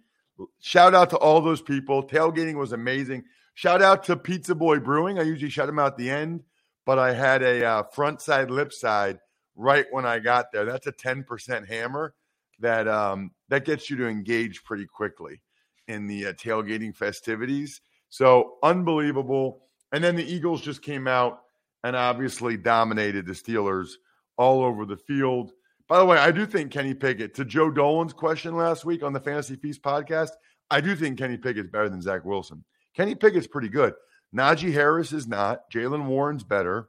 Shout 0.59 0.95
out 0.95 1.09
to 1.11 1.17
all 1.17 1.41
those 1.41 1.61
people. 1.61 2.03
Tailgating 2.03 2.55
was 2.55 2.71
amazing. 2.71 3.23
Shout 3.53 3.81
out 3.81 4.03
to 4.05 4.15
Pizza 4.15 4.55
Boy 4.55 4.79
Brewing. 4.79 5.19
I 5.19 5.23
usually 5.23 5.51
shut 5.51 5.67
them 5.67 5.79
out 5.79 5.93
at 5.93 5.97
the 5.97 6.09
end, 6.09 6.43
but 6.85 6.97
I 6.97 7.13
had 7.13 7.43
a 7.43 7.63
uh, 7.63 7.83
front 7.83 8.21
side 8.21 8.49
lip 8.49 8.73
side 8.73 9.19
right 9.55 9.85
when 9.91 10.05
I 10.05 10.19
got 10.19 10.51
there. 10.51 10.65
That's 10.65 10.87
a 10.87 10.91
10% 10.91 11.67
hammer 11.67 12.15
that 12.59 12.87
um, 12.87 13.31
that 13.49 13.65
gets 13.65 13.89
you 13.89 13.97
to 13.97 14.07
engage 14.07 14.63
pretty 14.63 14.85
quickly 14.85 15.41
in 15.87 16.07
the 16.07 16.27
uh, 16.27 16.33
tailgating 16.33 16.95
festivities. 16.95 17.81
So 18.09 18.57
unbelievable. 18.63 19.63
And 19.91 20.03
then 20.03 20.15
the 20.15 20.23
Eagles 20.23 20.61
just 20.61 20.81
came 20.81 21.07
out 21.07 21.41
and 21.83 21.95
obviously 21.95 22.57
dominated 22.57 23.25
the 23.25 23.33
Steelers 23.33 23.91
all 24.37 24.63
over 24.63 24.85
the 24.85 24.97
field. 24.97 25.51
By 25.91 25.99
the 25.99 26.05
way, 26.05 26.17
I 26.17 26.31
do 26.31 26.45
think 26.45 26.71
Kenny 26.71 26.93
Pickett, 26.93 27.33
to 27.33 27.43
Joe 27.43 27.69
Dolan's 27.69 28.13
question 28.13 28.55
last 28.55 28.85
week 28.85 29.03
on 29.03 29.11
the 29.11 29.19
Fantasy 29.19 29.57
Feast 29.57 29.81
podcast, 29.81 30.29
I 30.69 30.79
do 30.79 30.95
think 30.95 31.19
Kenny 31.19 31.35
Pickett's 31.35 31.69
better 31.69 31.89
than 31.89 32.01
Zach 32.01 32.23
Wilson. 32.23 32.63
Kenny 32.95 33.13
Pickett's 33.13 33.45
pretty 33.45 33.67
good. 33.67 33.93
Najee 34.33 34.71
Harris 34.71 35.11
is 35.11 35.27
not. 35.27 35.69
Jaylen 35.69 36.05
Warren's 36.05 36.45
better. 36.45 36.87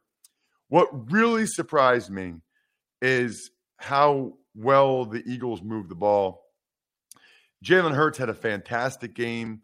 What 0.68 1.10
really 1.10 1.46
surprised 1.46 2.12
me 2.12 2.34
is 3.00 3.50
how 3.78 4.34
well 4.54 5.04
the 5.04 5.24
Eagles 5.26 5.62
moved 5.62 5.88
the 5.88 5.96
ball. 5.96 6.44
Jalen 7.64 7.96
Hurts 7.96 8.18
had 8.18 8.28
a 8.28 8.34
fantastic 8.34 9.16
game. 9.16 9.62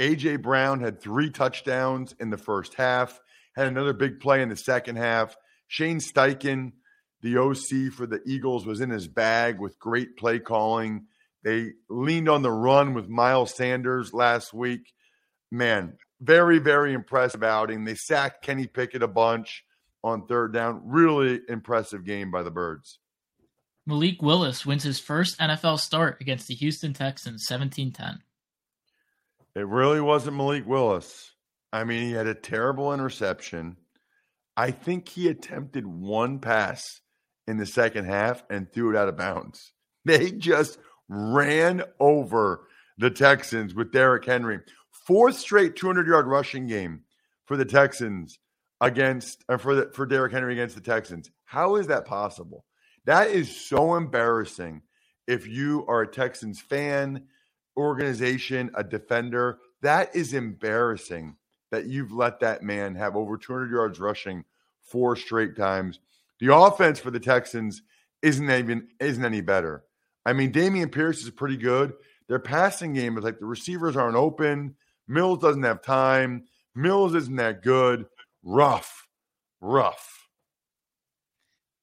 A.J. 0.00 0.38
Brown 0.38 0.80
had 0.80 1.00
three 1.00 1.30
touchdowns 1.30 2.12
in 2.18 2.30
the 2.30 2.36
first 2.36 2.74
half, 2.74 3.20
had 3.54 3.68
another 3.68 3.92
big 3.92 4.18
play 4.18 4.42
in 4.42 4.48
the 4.48 4.56
second 4.56 4.96
half. 4.96 5.36
Shane 5.68 6.00
Steichen 6.00 6.72
the 7.22 7.38
OC 7.38 7.92
for 7.92 8.06
the 8.06 8.20
Eagles 8.26 8.66
was 8.66 8.80
in 8.80 8.90
his 8.90 9.08
bag 9.08 9.60
with 9.60 9.78
great 9.78 10.16
play 10.16 10.38
calling. 10.38 11.06
They 11.42 11.72
leaned 11.88 12.28
on 12.28 12.42
the 12.42 12.50
run 12.50 12.94
with 12.94 13.08
Miles 13.08 13.54
Sanders 13.54 14.12
last 14.12 14.54
week. 14.54 14.92
Man, 15.50 15.96
very, 16.20 16.58
very 16.58 16.92
impressive 16.92 17.42
outing. 17.42 17.84
They 17.84 17.94
sacked 17.94 18.44
Kenny 18.44 18.66
Pickett 18.66 19.02
a 19.02 19.08
bunch 19.08 19.64
on 20.02 20.26
third 20.26 20.52
down. 20.52 20.82
Really 20.84 21.40
impressive 21.48 22.04
game 22.04 22.30
by 22.30 22.42
the 22.42 22.50
Birds. 22.50 22.98
Malik 23.86 24.22
Willis 24.22 24.64
wins 24.64 24.84
his 24.84 25.00
first 25.00 25.38
NFL 25.38 25.78
start 25.80 26.18
against 26.20 26.46
the 26.46 26.54
Houston 26.54 26.92
Texans 26.92 27.44
17 27.46 27.92
10. 27.92 28.20
It 29.56 29.66
really 29.66 30.00
wasn't 30.00 30.36
Malik 30.36 30.66
Willis. 30.66 31.32
I 31.72 31.84
mean, 31.84 32.02
he 32.02 32.12
had 32.12 32.26
a 32.26 32.34
terrible 32.34 32.92
interception. 32.92 33.76
I 34.56 34.70
think 34.70 35.08
he 35.08 35.28
attempted 35.28 35.86
one 35.86 36.38
pass 36.38 37.00
in 37.50 37.58
the 37.58 37.66
second 37.66 38.06
half 38.06 38.44
and 38.48 38.72
threw 38.72 38.90
it 38.90 38.96
out 38.96 39.08
of 39.08 39.16
bounds. 39.16 39.72
They 40.06 40.30
just 40.30 40.78
ran 41.10 41.82
over 42.00 42.62
the 42.96 43.10
Texans 43.10 43.74
with 43.74 43.92
Derrick 43.92 44.24
Henry. 44.24 44.60
Fourth 44.90 45.36
straight 45.36 45.76
200 45.76 46.06
yard 46.06 46.26
rushing 46.26 46.66
game 46.66 47.02
for 47.44 47.58
the 47.58 47.66
Texans 47.66 48.38
against 48.80 49.44
uh, 49.50 49.58
for 49.58 49.74
the, 49.74 49.90
for 49.92 50.06
Derrick 50.06 50.32
Henry 50.32 50.54
against 50.54 50.74
the 50.74 50.80
Texans. 50.80 51.30
How 51.44 51.76
is 51.76 51.86
that 51.88 52.06
possible? 52.06 52.64
That 53.04 53.28
is 53.28 53.54
so 53.54 53.96
embarrassing. 53.96 54.80
If 55.26 55.46
you 55.46 55.84
are 55.86 56.00
a 56.00 56.10
Texans 56.10 56.62
fan, 56.62 57.24
organization, 57.76 58.70
a 58.74 58.82
defender, 58.82 59.58
that 59.82 60.16
is 60.16 60.32
embarrassing 60.32 61.36
that 61.70 61.86
you've 61.86 62.12
let 62.12 62.40
that 62.40 62.62
man 62.62 62.94
have 62.94 63.16
over 63.16 63.36
200 63.36 63.70
yards 63.70 64.00
rushing 64.00 64.44
four 64.82 65.16
straight 65.16 65.56
times. 65.56 66.00
The 66.40 66.54
offense 66.54 66.98
for 66.98 67.10
the 67.10 67.20
Texans 67.20 67.82
isn't 68.22 68.50
even 68.50 68.88
isn't 68.98 69.24
any 69.24 69.40
better. 69.40 69.84
I 70.24 70.32
mean, 70.32 70.52
Dameon 70.52 70.92
Pierce 70.92 71.22
is 71.22 71.30
pretty 71.30 71.56
good. 71.56 71.92
Their 72.28 72.38
passing 72.38 72.92
game 72.92 73.18
is 73.18 73.24
like 73.24 73.38
the 73.38 73.46
receivers 73.46 73.96
aren't 73.96 74.16
open. 74.16 74.76
Mills 75.08 75.40
doesn't 75.40 75.62
have 75.62 75.82
time. 75.82 76.44
Mills 76.74 77.14
isn't 77.14 77.36
that 77.36 77.62
good. 77.62 78.06
Rough, 78.42 79.08
rough. 79.60 80.28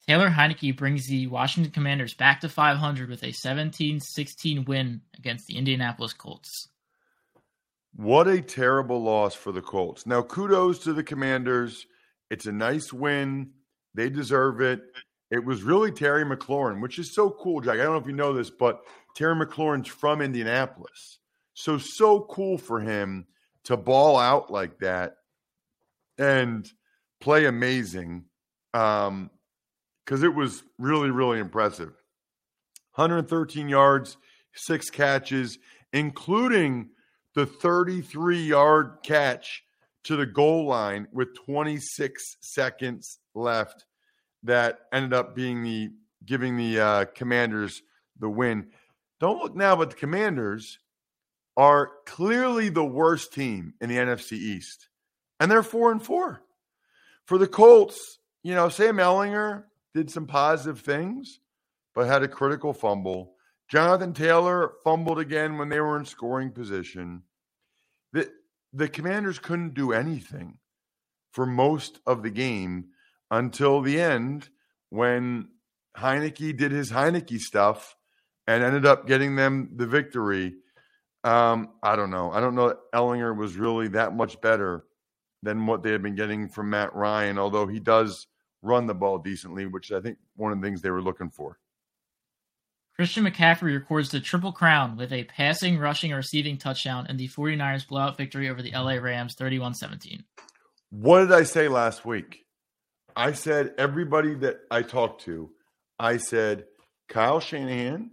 Taylor 0.07 0.29
Heinicke 0.29 0.77
brings 0.77 1.07
the 1.07 1.27
Washington 1.27 1.73
Commanders 1.73 2.13
back 2.13 2.39
to 2.41 2.49
500 2.49 3.09
with 3.09 3.23
a 3.23 3.33
17 3.33 3.99
16 3.99 4.63
win 4.65 5.01
against 5.17 5.47
the 5.47 5.57
Indianapolis 5.57 6.13
Colts. 6.13 6.69
What 7.93 8.27
a 8.27 8.41
terrible 8.41 9.01
loss 9.01 9.33
for 9.33 9.51
the 9.51 9.61
Colts. 9.61 10.05
Now, 10.05 10.21
kudos 10.21 10.79
to 10.79 10.93
the 10.93 11.03
Commanders. 11.03 11.85
It's 12.29 12.45
a 12.45 12.51
nice 12.51 12.93
win. 12.93 13.51
They 13.97 14.09
deserve 14.09 14.61
it. 14.61 14.81
It 15.31 15.43
was 15.43 15.63
really 15.63 15.91
Terry 15.91 16.23
McLaurin, 16.23 16.81
which 16.81 16.99
is 16.99 17.13
so 17.13 17.31
cool, 17.31 17.59
Jack. 17.59 17.79
I 17.79 17.83
don't 17.83 17.93
know 17.93 17.97
if 17.97 18.07
you 18.07 18.13
know 18.13 18.31
this, 18.31 18.49
but 18.49 18.83
Terry 19.15 19.35
McLaurin's 19.35 19.87
from 19.87 20.21
Indianapolis. 20.21 21.17
So, 21.55 21.77
so 21.77 22.21
cool 22.29 22.57
for 22.57 22.79
him 22.79 23.25
to 23.65 23.75
ball 23.75 24.17
out 24.17 24.51
like 24.51 24.77
that 24.79 25.15
and 26.17 26.71
play 27.19 27.45
amazing. 27.45 28.25
Um, 28.73 29.31
because 30.05 30.23
it 30.23 30.33
was 30.33 30.63
really, 30.77 31.09
really 31.09 31.39
impressive. 31.39 31.89
113 32.95 33.67
yards, 33.67 34.15
six 34.55 34.89
catches, 34.89 35.59
including 35.91 36.89
the 37.35 37.45
33 37.45 38.41
yard 38.41 38.99
catch 39.03 39.63
to 40.05 40.15
the 40.15 40.25
goal 40.25 40.65
line 40.65 41.07
with 41.11 41.35
26 41.45 42.37
seconds 42.39 43.19
left 43.35 43.83
that 44.47 44.79
ended 44.91 45.13
up 45.13 45.35
being 45.35 45.63
the 45.63 45.91
giving 46.25 46.57
the 46.57 46.79
uh, 46.79 47.05
Commanders 47.15 47.81
the 48.19 48.29
win. 48.29 48.67
Don't 49.19 49.39
look 49.39 49.55
now, 49.55 49.75
but 49.75 49.91
the 49.91 49.95
Commanders 49.95 50.79
are 51.55 51.91
clearly 52.05 52.69
the 52.69 52.85
worst 52.85 53.33
team 53.33 53.73
in 53.81 53.89
the 53.89 53.97
NFC 53.97 54.33
East. 54.33 54.89
and 55.39 55.49
they're 55.51 55.63
four 55.63 55.91
and 55.91 56.03
four. 56.03 56.41
For 57.25 57.37
the 57.37 57.47
Colts, 57.47 58.19
you 58.43 58.55
know, 58.55 58.69
Sam 58.69 58.97
Ehlinger 58.97 59.63
did 59.93 60.09
some 60.09 60.27
positive 60.27 60.79
things, 60.79 61.39
but 61.93 62.07
had 62.07 62.23
a 62.23 62.27
critical 62.27 62.73
fumble. 62.73 63.33
Jonathan 63.69 64.13
Taylor 64.13 64.73
fumbled 64.83 65.19
again 65.19 65.57
when 65.57 65.69
they 65.69 65.79
were 65.79 65.97
in 65.97 66.05
scoring 66.05 66.51
position. 66.51 67.23
The, 68.13 68.31
the 68.71 68.87
commanders 68.87 69.39
couldn't 69.39 69.73
do 69.73 69.91
anything 69.91 70.59
for 71.31 71.45
most 71.45 71.99
of 72.05 72.23
the 72.23 72.29
game 72.29 72.89
until 73.31 73.81
the 73.81 73.99
end 73.99 74.49
when 74.89 75.49
Heinicke 75.97 76.57
did 76.57 76.71
his 76.71 76.91
Heinicke 76.91 77.39
stuff 77.39 77.95
and 78.45 78.63
ended 78.63 78.85
up 78.85 79.07
getting 79.07 79.35
them 79.35 79.71
the 79.75 79.87
victory. 79.87 80.55
Um, 81.23 81.69
I 81.83 81.95
don't 81.95 82.11
know. 82.11 82.31
I 82.31 82.39
don't 82.39 82.55
know 82.55 82.69
that 82.69 82.77
Ehlinger 82.93 83.35
was 83.35 83.55
really 83.55 83.89
that 83.89 84.15
much 84.15 84.39
better 84.39 84.85
than 85.43 85.65
what 85.65 85.83
they 85.83 85.91
had 85.91 86.01
been 86.01 86.15
getting 86.15 86.47
from 86.47 86.69
Matt 86.69 86.95
Ryan, 86.95 87.37
although 87.37 87.67
he 87.67 87.79
does 87.79 88.27
run 88.61 88.87
the 88.87 88.93
ball 88.93 89.17
decently, 89.17 89.65
which 89.65 89.91
I 89.91 89.99
think 89.99 90.17
one 90.35 90.51
of 90.51 90.61
the 90.61 90.65
things 90.65 90.81
they 90.81 90.89
were 90.89 91.01
looking 91.01 91.29
for. 91.29 91.59
Christian 92.95 93.25
McCaffrey 93.25 93.75
records 93.75 94.09
the 94.09 94.19
triple 94.19 94.51
crown 94.51 94.97
with 94.97 95.11
a 95.11 95.23
passing, 95.25 95.77
rushing, 95.77 96.11
and 96.11 96.17
receiving 96.17 96.57
touchdown 96.57 97.05
in 97.07 97.17
the 97.17 97.27
49ers 97.27 97.87
blowout 97.87 98.17
victory 98.17 98.49
over 98.49 98.63
the 98.63 98.71
LA 98.71 98.93
Rams 98.93 99.35
31 99.35 99.75
17. 99.75 100.23
What 100.89 101.19
did 101.19 101.31
I 101.31 101.43
say 101.43 101.67
last 101.67 102.05
week? 102.05 102.46
I 103.17 103.31
said 103.31 103.73
everybody 103.79 104.35
that 104.35 104.59
I 104.69 104.83
talked 104.83 105.23
to, 105.23 105.49
I 105.97 106.17
said 106.17 106.65
Kyle 107.09 107.39
Shanahan 107.39 108.11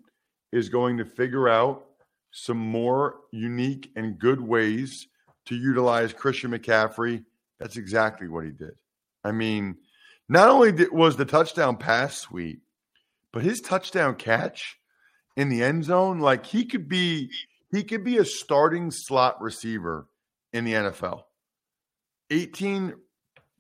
is 0.51 0.71
going 0.71 0.97
to 0.97 1.05
figure 1.05 1.47
out 1.47 1.85
some 2.31 2.57
more 2.57 3.17
unique 3.31 3.91
and 3.97 4.19
good 4.19 4.41
ways 4.41 5.07
to 5.45 5.57
utilize 5.57 6.15
Christian 6.15 6.53
McCaffrey. 6.53 7.23
That's 7.61 7.77
exactly 7.77 8.29
what 8.29 8.47
he 8.47 8.51
did. 8.51 8.73
I 9.23 9.33
mean, 9.33 9.77
not 10.31 10.49
only 10.49 10.73
was 10.91 11.17
the 11.17 11.27
touchdown 11.27 11.77
pass 11.77 12.17
sweet, 12.17 12.61
but 13.31 13.43
his 13.43 13.61
touchdown 13.61 14.15
catch 14.15 14.79
in 15.37 15.51
the 15.51 15.63
end 15.63 15.85
zone, 15.85 16.19
like 16.19 16.47
he 16.47 16.65
could 16.65 16.89
be, 16.89 17.31
he 17.71 17.85
could 17.85 18.05
be 18.05 18.17
a 18.17 18.25
starting 18.25 18.91
slot 18.91 19.43
receiver 19.43 20.09
in 20.55 20.65
the 20.65 20.73
NFL. 20.73 21.25
18 22.31 22.95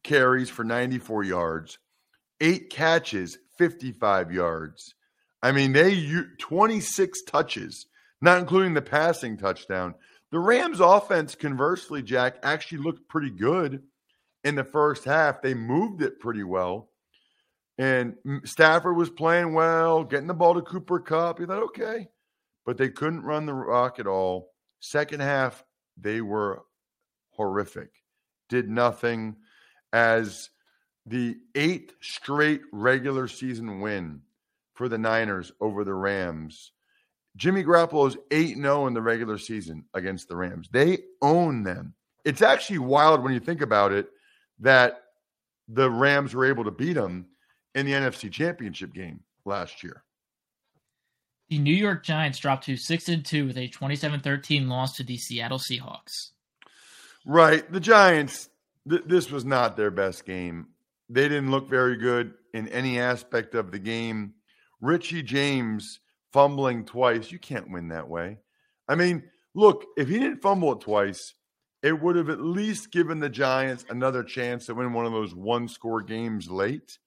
carries 0.05 0.51
for 0.51 0.64
94 0.64 1.25
yards, 1.25 1.79
eight 2.40 2.71
catches, 2.71 3.38
55 3.59 4.33
yards. 4.33 4.95
I 5.43 5.53
mean, 5.53 5.73
they 5.73 6.09
26 6.38 7.23
touches, 7.25 7.87
not 8.21 8.38
including 8.38 8.75
the 8.75 8.83
passing 8.83 9.37
touchdown. 9.37 9.95
The 10.31 10.38
Rams 10.38 10.81
offense, 10.81 11.35
conversely, 11.35 12.03
Jack, 12.03 12.37
actually 12.43 12.79
looked 12.79 13.09
pretty 13.09 13.31
good 13.31 13.83
in 14.43 14.55
the 14.55 14.64
first 14.64 15.05
half. 15.05 15.43
They 15.43 15.55
moved 15.55 16.03
it 16.03 16.21
pretty 16.21 16.45
well. 16.45 16.90
And 17.79 18.14
Stafford 18.45 18.97
was 18.97 19.11
playing 19.11 19.55
well, 19.55 20.05
getting 20.05 20.29
the 20.29 20.35
ball 20.35 20.55
to 20.55 20.62
Cooper 20.62 21.01
Kupp. 21.01 21.40
You 21.40 21.47
thought, 21.47 21.64
okay. 21.64 22.09
But 22.64 22.79
they 22.79 22.88
couldn't 22.88 23.25
run 23.25 23.47
the 23.47 23.55
rock 23.55 23.99
at 23.99 24.07
all. 24.07 24.51
Second 24.81 25.21
half, 25.21 25.64
they 25.97 26.21
were 26.21 26.62
horrific. 27.31 27.90
Did 28.49 28.69
nothing 28.69 29.37
as 29.94 30.50
the 31.07 31.38
eighth 31.54 31.94
straight 32.00 32.62
regular 32.72 33.28
season 33.28 33.80
win 33.80 34.20
for 34.74 34.88
the 34.88 34.98
Niners 34.98 35.52
over 35.61 35.85
the 35.85 35.94
Rams. 35.94 36.72
Jimmy 37.37 37.62
Garoppolo 37.62 38.09
is 38.09 38.16
8 38.30 38.57
0 38.57 38.87
in 38.88 38.94
the 38.94 39.00
regular 39.00 39.38
season 39.38 39.85
against 39.94 40.28
the 40.28 40.37
Rams. 40.37 40.68
They 40.72 40.98
own 41.22 41.62
them. 41.62 41.94
It's 42.24 42.42
actually 42.42 42.78
wild 42.78 43.22
when 43.22 43.33
you 43.33 43.40
think 43.40 43.61
about 43.61 43.92
it 43.92 44.09
that 44.59 45.02
the 45.68 45.90
Rams 45.90 46.35
were 46.35 46.44
able 46.44 46.64
to 46.64 46.70
beat 46.72 46.94
them 46.94 47.26
in 47.74 47.87
the 47.87 47.92
NFC 47.92 48.30
Championship 48.30 48.92
game 48.92 49.20
last 49.44 49.85
year. 49.85 50.02
The 51.50 51.59
New 51.59 51.74
York 51.74 52.02
Giants 52.02 52.38
dropped 52.38 52.64
to 52.64 52.76
6 52.76 53.09
and 53.09 53.24
2 53.24 53.46
with 53.46 53.59
a 53.59 53.68
27-13 53.68 54.66
loss 54.66 54.96
to 54.96 55.04
the 55.04 55.18
Seattle 55.18 55.59
Seahawks. 55.59 56.30
Right, 57.26 57.70
the 57.70 57.80
Giants 57.80 58.48
th- 58.88 59.05
this 59.07 59.31
was 59.31 59.44
not 59.44 59.77
their 59.77 59.90
best 59.90 60.25
game. 60.25 60.68
They 61.09 61.29
didn't 61.29 61.51
look 61.51 61.68
very 61.68 61.97
good 61.97 62.35
in 62.53 62.68
any 62.68 62.99
aspect 62.99 63.55
of 63.55 63.70
the 63.70 63.79
game. 63.79 64.35
Richie 64.81 65.23
James 65.23 66.01
fumbling 66.33 66.85
twice, 66.85 67.31
you 67.31 67.38
can't 67.38 67.70
win 67.70 67.88
that 67.88 68.09
way. 68.09 68.38
I 68.88 68.94
mean, 68.94 69.23
look, 69.55 69.85
if 69.97 70.09
he 70.09 70.18
didn't 70.18 70.42
fumble 70.42 70.73
it 70.73 70.81
twice, 70.81 71.35
it 71.83 72.01
would 72.01 72.16
have 72.16 72.31
at 72.31 72.40
least 72.40 72.92
given 72.92 73.20
the 73.20 73.29
Giants 73.29 73.85
another 73.88 74.23
chance 74.23 74.66
to 74.66 74.75
win 74.75 74.92
one 74.92 75.07
of 75.07 75.12
those 75.12 75.35
one 75.35 75.68
score 75.68 76.01
games 76.03 76.51
late 76.51 76.99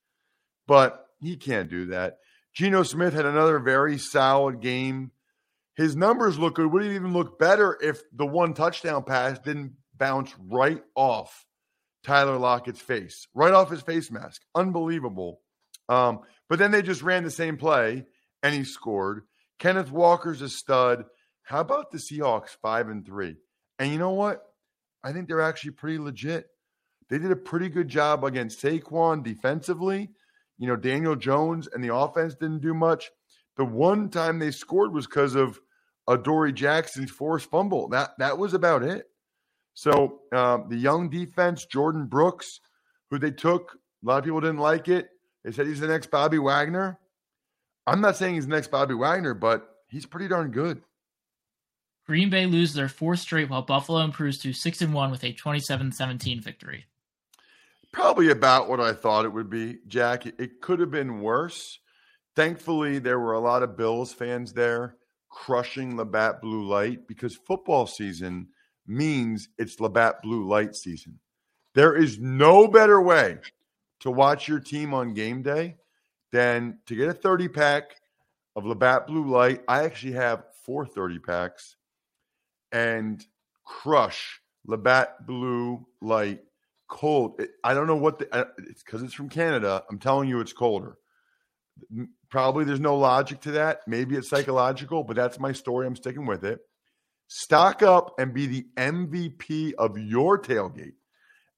but 0.68 1.06
he 1.20 1.36
can't 1.36 1.68
do 1.68 1.86
that. 1.86 2.18
Geno 2.54 2.84
Smith 2.84 3.14
had 3.14 3.26
another 3.26 3.58
very 3.58 3.98
solid 3.98 4.60
game. 4.60 5.10
His 5.74 5.96
numbers 5.96 6.38
look 6.38 6.56
good. 6.56 6.70
Would 6.70 6.84
it 6.84 6.94
even 6.94 7.12
look 7.12 7.38
better 7.38 7.76
if 7.82 8.02
the 8.12 8.26
one 8.26 8.54
touchdown 8.54 9.02
pass 9.02 9.38
didn't 9.40 9.72
bounce 9.96 10.32
right 10.38 10.82
off 10.94 11.46
Tyler 12.02 12.36
Lockett's 12.36 12.80
face, 12.80 13.26
right 13.34 13.52
off 13.52 13.70
his 13.70 13.82
face 13.82 14.10
mask? 14.10 14.42
Unbelievable. 14.54 15.40
Um, 15.88 16.20
but 16.48 16.58
then 16.58 16.70
they 16.70 16.82
just 16.82 17.02
ran 17.02 17.24
the 17.24 17.30
same 17.30 17.56
play 17.56 18.04
and 18.42 18.54
he 18.54 18.64
scored. 18.64 19.22
Kenneth 19.58 19.90
Walker's 19.90 20.42
a 20.42 20.48
stud. 20.48 21.04
How 21.42 21.60
about 21.60 21.90
the 21.90 21.98
Seahawks 21.98 22.56
five 22.62 22.88
and 22.88 23.04
three? 23.04 23.36
And 23.78 23.90
you 23.90 23.98
know 23.98 24.10
what? 24.10 24.42
I 25.02 25.12
think 25.12 25.28
they're 25.28 25.40
actually 25.40 25.72
pretty 25.72 25.98
legit. 25.98 26.46
They 27.08 27.18
did 27.18 27.30
a 27.30 27.36
pretty 27.36 27.68
good 27.68 27.88
job 27.88 28.24
against 28.24 28.62
Saquon 28.62 29.24
defensively. 29.24 30.10
You 30.58 30.68
know, 30.68 30.76
Daniel 30.76 31.16
Jones 31.16 31.68
and 31.72 31.82
the 31.82 31.94
offense 31.94 32.34
didn't 32.34 32.60
do 32.60 32.74
much. 32.74 33.10
The 33.56 33.64
one 33.64 34.10
time 34.10 34.38
they 34.38 34.50
scored 34.50 34.92
was 34.92 35.06
because 35.06 35.34
of 35.34 35.58
Adoree' 36.06 36.52
Jackson's 36.52 37.10
forced 37.10 37.50
fumble. 37.50 37.88
That 37.88 38.10
that 38.18 38.38
was 38.38 38.54
about 38.54 38.82
it. 38.82 39.06
So 39.78 40.22
um, 40.32 40.64
the 40.68 40.76
young 40.76 41.08
defense, 41.08 41.64
Jordyn 41.64 42.08
Brooks, 42.08 42.58
who 43.10 43.18
they 43.20 43.30
took, 43.30 43.78
a 44.02 44.08
lot 44.08 44.18
of 44.18 44.24
people 44.24 44.40
didn't 44.40 44.58
like 44.58 44.88
it. 44.88 45.08
They 45.44 45.52
said 45.52 45.68
he's 45.68 45.78
the 45.78 45.86
next 45.86 46.10
Bobby 46.10 46.40
Wagner. 46.40 46.98
I'm 47.86 48.00
not 48.00 48.16
saying 48.16 48.34
he's 48.34 48.48
the 48.48 48.56
next 48.56 48.72
Bobby 48.72 48.94
Wagner, 48.94 49.34
but 49.34 49.68
he's 49.86 50.04
pretty 50.04 50.26
darn 50.26 50.50
good. 50.50 50.82
Green 52.08 52.28
Bay 52.28 52.46
loses 52.46 52.74
their 52.74 52.88
fourth 52.88 53.20
straight 53.20 53.50
while 53.50 53.62
Buffalo 53.62 54.00
improves 54.00 54.38
to 54.38 54.52
6 54.52 54.82
and 54.82 54.92
1 54.92 55.12
with 55.12 55.22
a 55.22 55.32
27-17 55.32 56.42
victory. 56.42 56.86
Probably 57.92 58.30
about 58.30 58.68
what 58.68 58.80
I 58.80 58.92
thought 58.92 59.26
it 59.26 59.32
would 59.32 59.48
be, 59.48 59.78
Jack. 59.86 60.26
It 60.26 60.60
could 60.60 60.80
have 60.80 60.90
been 60.90 61.20
worse. 61.20 61.78
Thankfully, 62.34 62.98
there 62.98 63.20
were 63.20 63.34
a 63.34 63.40
lot 63.40 63.62
of 63.62 63.76
Bills 63.76 64.12
fans 64.12 64.52
there 64.52 64.96
crushing 65.28 65.96
Labatt 65.96 66.42
Blue 66.42 66.66
Light 66.66 67.06
because 67.06 67.36
football 67.36 67.86
season 67.86 68.48
means 68.88 69.48
it's 69.58 69.80
Labatt 69.80 70.22
Blue 70.22 70.46
Light 70.46 70.74
season. 70.74 71.18
There 71.74 71.94
is 71.96 72.18
no 72.18 72.66
better 72.66 73.00
way 73.00 73.38
to 74.00 74.10
watch 74.10 74.48
your 74.48 74.60
team 74.60 74.94
on 74.94 75.14
game 75.14 75.42
day 75.42 75.76
than 76.32 76.78
to 76.86 76.96
get 76.96 77.08
a 77.08 77.14
30 77.14 77.48
pack 77.48 78.00
of 78.56 78.66
Labatt 78.66 79.06
Blue 79.06 79.26
Light. 79.26 79.62
I 79.68 79.84
actually 79.84 80.12
have 80.12 80.44
four 80.64 80.86
30 80.86 81.18
packs 81.20 81.76
and 82.72 83.24
crush 83.64 84.40
Labatt 84.66 85.26
Blue 85.26 85.86
Light 86.00 86.40
cold. 86.88 87.40
I 87.62 87.74
don't 87.74 87.86
know 87.86 87.96
what 87.96 88.18
the, 88.18 88.48
it's 88.58 88.82
because 88.82 89.02
it's 89.02 89.14
from 89.14 89.28
Canada. 89.28 89.84
I'm 89.90 89.98
telling 89.98 90.28
you, 90.28 90.40
it's 90.40 90.52
colder. 90.52 90.98
Probably 92.28 92.64
there's 92.64 92.80
no 92.80 92.96
logic 92.96 93.40
to 93.42 93.52
that. 93.52 93.80
Maybe 93.86 94.16
it's 94.16 94.28
psychological, 94.28 95.04
but 95.04 95.16
that's 95.16 95.38
my 95.38 95.52
story. 95.52 95.86
I'm 95.86 95.96
sticking 95.96 96.26
with 96.26 96.44
it. 96.44 96.60
Stock 97.28 97.82
up 97.82 98.18
and 98.18 98.32
be 98.32 98.46
the 98.46 98.66
MVP 98.76 99.74
of 99.74 99.98
your 99.98 100.38
tailgate 100.40 100.94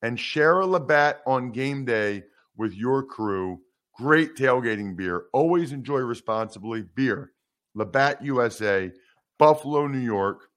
and 0.03 0.19
share 0.19 0.61
a 0.61 0.67
Labatt 0.67 1.21
on 1.27 1.53
game 1.53 1.85
day 1.85 2.25
with 2.57 2.75
your 2.75 3.05
crew. 3.05 3.61
Great 3.97 4.35
tailgating 4.35 4.97
beer. 4.97 5.27
Always 5.33 5.73
enjoy 5.73 5.99
responsibly. 5.99 6.83
Beer, 6.95 7.33
Labatt 7.75 8.25
USA, 8.25 8.91
Buffalo, 9.39 9.87
New 9.87 9.99
York. 9.99 10.49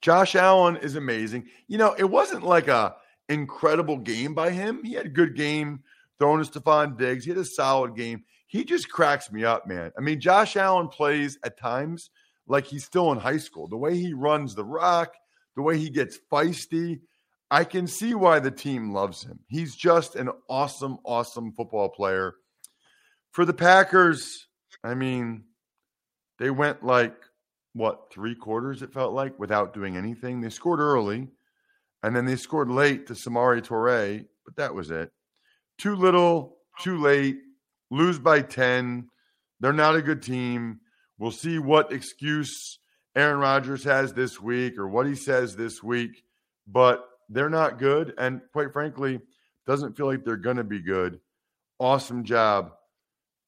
Josh 0.00 0.36
Allen 0.36 0.76
is 0.76 0.94
amazing. 0.94 1.46
You 1.66 1.78
know, 1.78 1.94
it 1.98 2.04
wasn't 2.04 2.44
like 2.44 2.68
a 2.68 2.94
incredible 3.28 3.96
game 3.96 4.34
by 4.34 4.50
him. 4.50 4.84
He 4.84 4.92
had 4.92 5.06
a 5.06 5.10
good 5.10 5.34
game 5.34 5.80
throwing 6.18 6.44
to 6.44 6.48
Stefon 6.48 6.96
Diggs. 6.96 7.24
He 7.24 7.30
had 7.30 7.38
a 7.38 7.44
solid 7.44 7.96
game. 7.96 8.22
He 8.46 8.64
just 8.64 8.88
cracks 8.88 9.32
me 9.32 9.44
up, 9.44 9.66
man. 9.66 9.90
I 9.98 10.00
mean, 10.00 10.20
Josh 10.20 10.56
Allen 10.56 10.88
plays 10.88 11.38
at 11.42 11.58
times 11.58 12.10
like 12.46 12.66
he's 12.66 12.84
still 12.84 13.12
in 13.12 13.18
high 13.18 13.38
school. 13.38 13.68
The 13.68 13.76
way 13.76 13.96
he 13.96 14.12
runs 14.12 14.54
the 14.54 14.64
rock, 14.64 15.14
the 15.56 15.62
way 15.62 15.78
he 15.78 15.90
gets 15.90 16.18
feisty, 16.30 17.00
I 17.50 17.64
can 17.64 17.86
see 17.86 18.14
why 18.14 18.40
the 18.40 18.50
team 18.50 18.92
loves 18.92 19.22
him. 19.22 19.40
He's 19.48 19.74
just 19.74 20.16
an 20.16 20.30
awesome, 20.48 20.98
awesome 21.04 21.52
football 21.52 21.88
player. 21.88 22.34
For 23.32 23.44
the 23.44 23.54
Packers, 23.54 24.48
I 24.82 24.94
mean, 24.94 25.44
they 26.38 26.50
went 26.50 26.84
like 26.84 27.16
what 27.72 28.10
three 28.10 28.34
quarters 28.34 28.82
it 28.82 28.92
felt 28.92 29.12
like 29.12 29.38
without 29.38 29.74
doing 29.74 29.96
anything. 29.96 30.40
They 30.40 30.50
scored 30.50 30.80
early 30.80 31.28
And 32.02 32.14
then 32.14 32.24
they 32.24 32.36
scored 32.36 32.70
late 32.70 33.06
to 33.06 33.14
Samori 33.14 33.62
Toure, 33.62 34.24
but 34.44 34.56
that 34.56 34.74
was 34.74 34.90
it. 34.90 35.10
Too 35.78 35.94
little, 35.96 36.58
too 36.80 36.98
late, 36.98 37.38
lose 37.90 38.18
by 38.18 38.42
10. 38.42 39.08
They're 39.60 39.72
not 39.72 39.96
a 39.96 40.02
good 40.02 40.22
team. 40.22 40.80
We'll 41.18 41.30
see 41.30 41.58
what 41.58 41.92
excuse 41.92 42.78
Aaron 43.14 43.38
Rodgers 43.38 43.84
has 43.84 44.12
this 44.12 44.40
week 44.40 44.78
or 44.78 44.88
what 44.88 45.06
he 45.06 45.14
says 45.14 45.56
this 45.56 45.82
week, 45.82 46.24
but 46.66 47.08
they're 47.28 47.48
not 47.48 47.78
good. 47.78 48.14
And 48.18 48.42
quite 48.52 48.72
frankly, 48.72 49.20
doesn't 49.66 49.96
feel 49.96 50.06
like 50.06 50.24
they're 50.24 50.36
going 50.36 50.58
to 50.58 50.64
be 50.64 50.80
good. 50.80 51.20
Awesome 51.78 52.24
job 52.24 52.72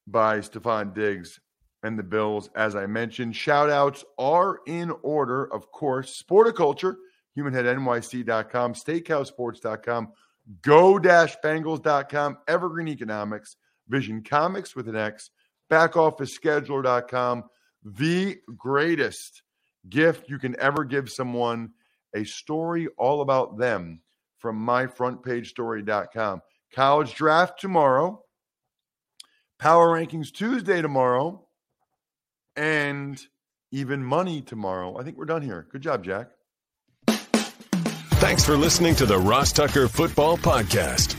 by 0.07 0.39
Stefon 0.39 0.93
Diggs 0.93 1.39
and 1.83 1.97
the 1.97 2.03
Bills. 2.03 2.49
As 2.55 2.75
I 2.75 2.87
mentioned, 2.87 3.35
shout 3.35 3.69
outs 3.69 4.03
are 4.17 4.59
in 4.67 4.91
order, 5.01 5.51
of 5.53 5.71
course. 5.71 6.21
Sporticulture, 6.21 6.95
humanheadnyc.com, 7.37 8.73
steakhousesports.com, 8.73 10.09
go-bengals.com, 10.61 12.37
Evergreen 12.47 12.87
Economics, 12.87 13.55
Vision 13.87 14.23
Comics 14.23 14.75
with 14.75 14.89
an 14.89 14.95
X, 14.95 15.29
backofficescheduler.com, 15.71 17.43
the 17.83 18.37
greatest 18.57 19.41
gift 19.87 20.29
you 20.29 20.39
can 20.39 20.59
ever 20.59 20.83
give 20.83 21.09
someone, 21.09 21.71
a 22.15 22.23
story 22.23 22.87
all 22.97 23.21
about 23.21 23.57
them 23.57 24.01
from 24.39 24.65
myfrontpagestory.com. 24.65 26.41
College 26.73 27.15
draft 27.15 27.59
tomorrow, 27.59 28.21
power 29.57 29.89
rankings 29.89 30.31
Tuesday 30.31 30.81
tomorrow, 30.81 31.45
and 32.55 33.21
even 33.71 34.03
money 34.03 34.41
tomorrow. 34.41 34.97
I 34.99 35.03
think 35.03 35.17
we're 35.17 35.25
done 35.25 35.41
here. 35.41 35.67
Good 35.71 35.81
job, 35.81 36.03
Jack. 36.03 36.29
Thanks 37.07 38.45
for 38.45 38.57
listening 38.57 38.95
to 38.95 39.05
the 39.05 39.17
Ross 39.17 39.53
Tucker 39.53 39.87
Football 39.87 40.37
Podcast. 40.37 41.18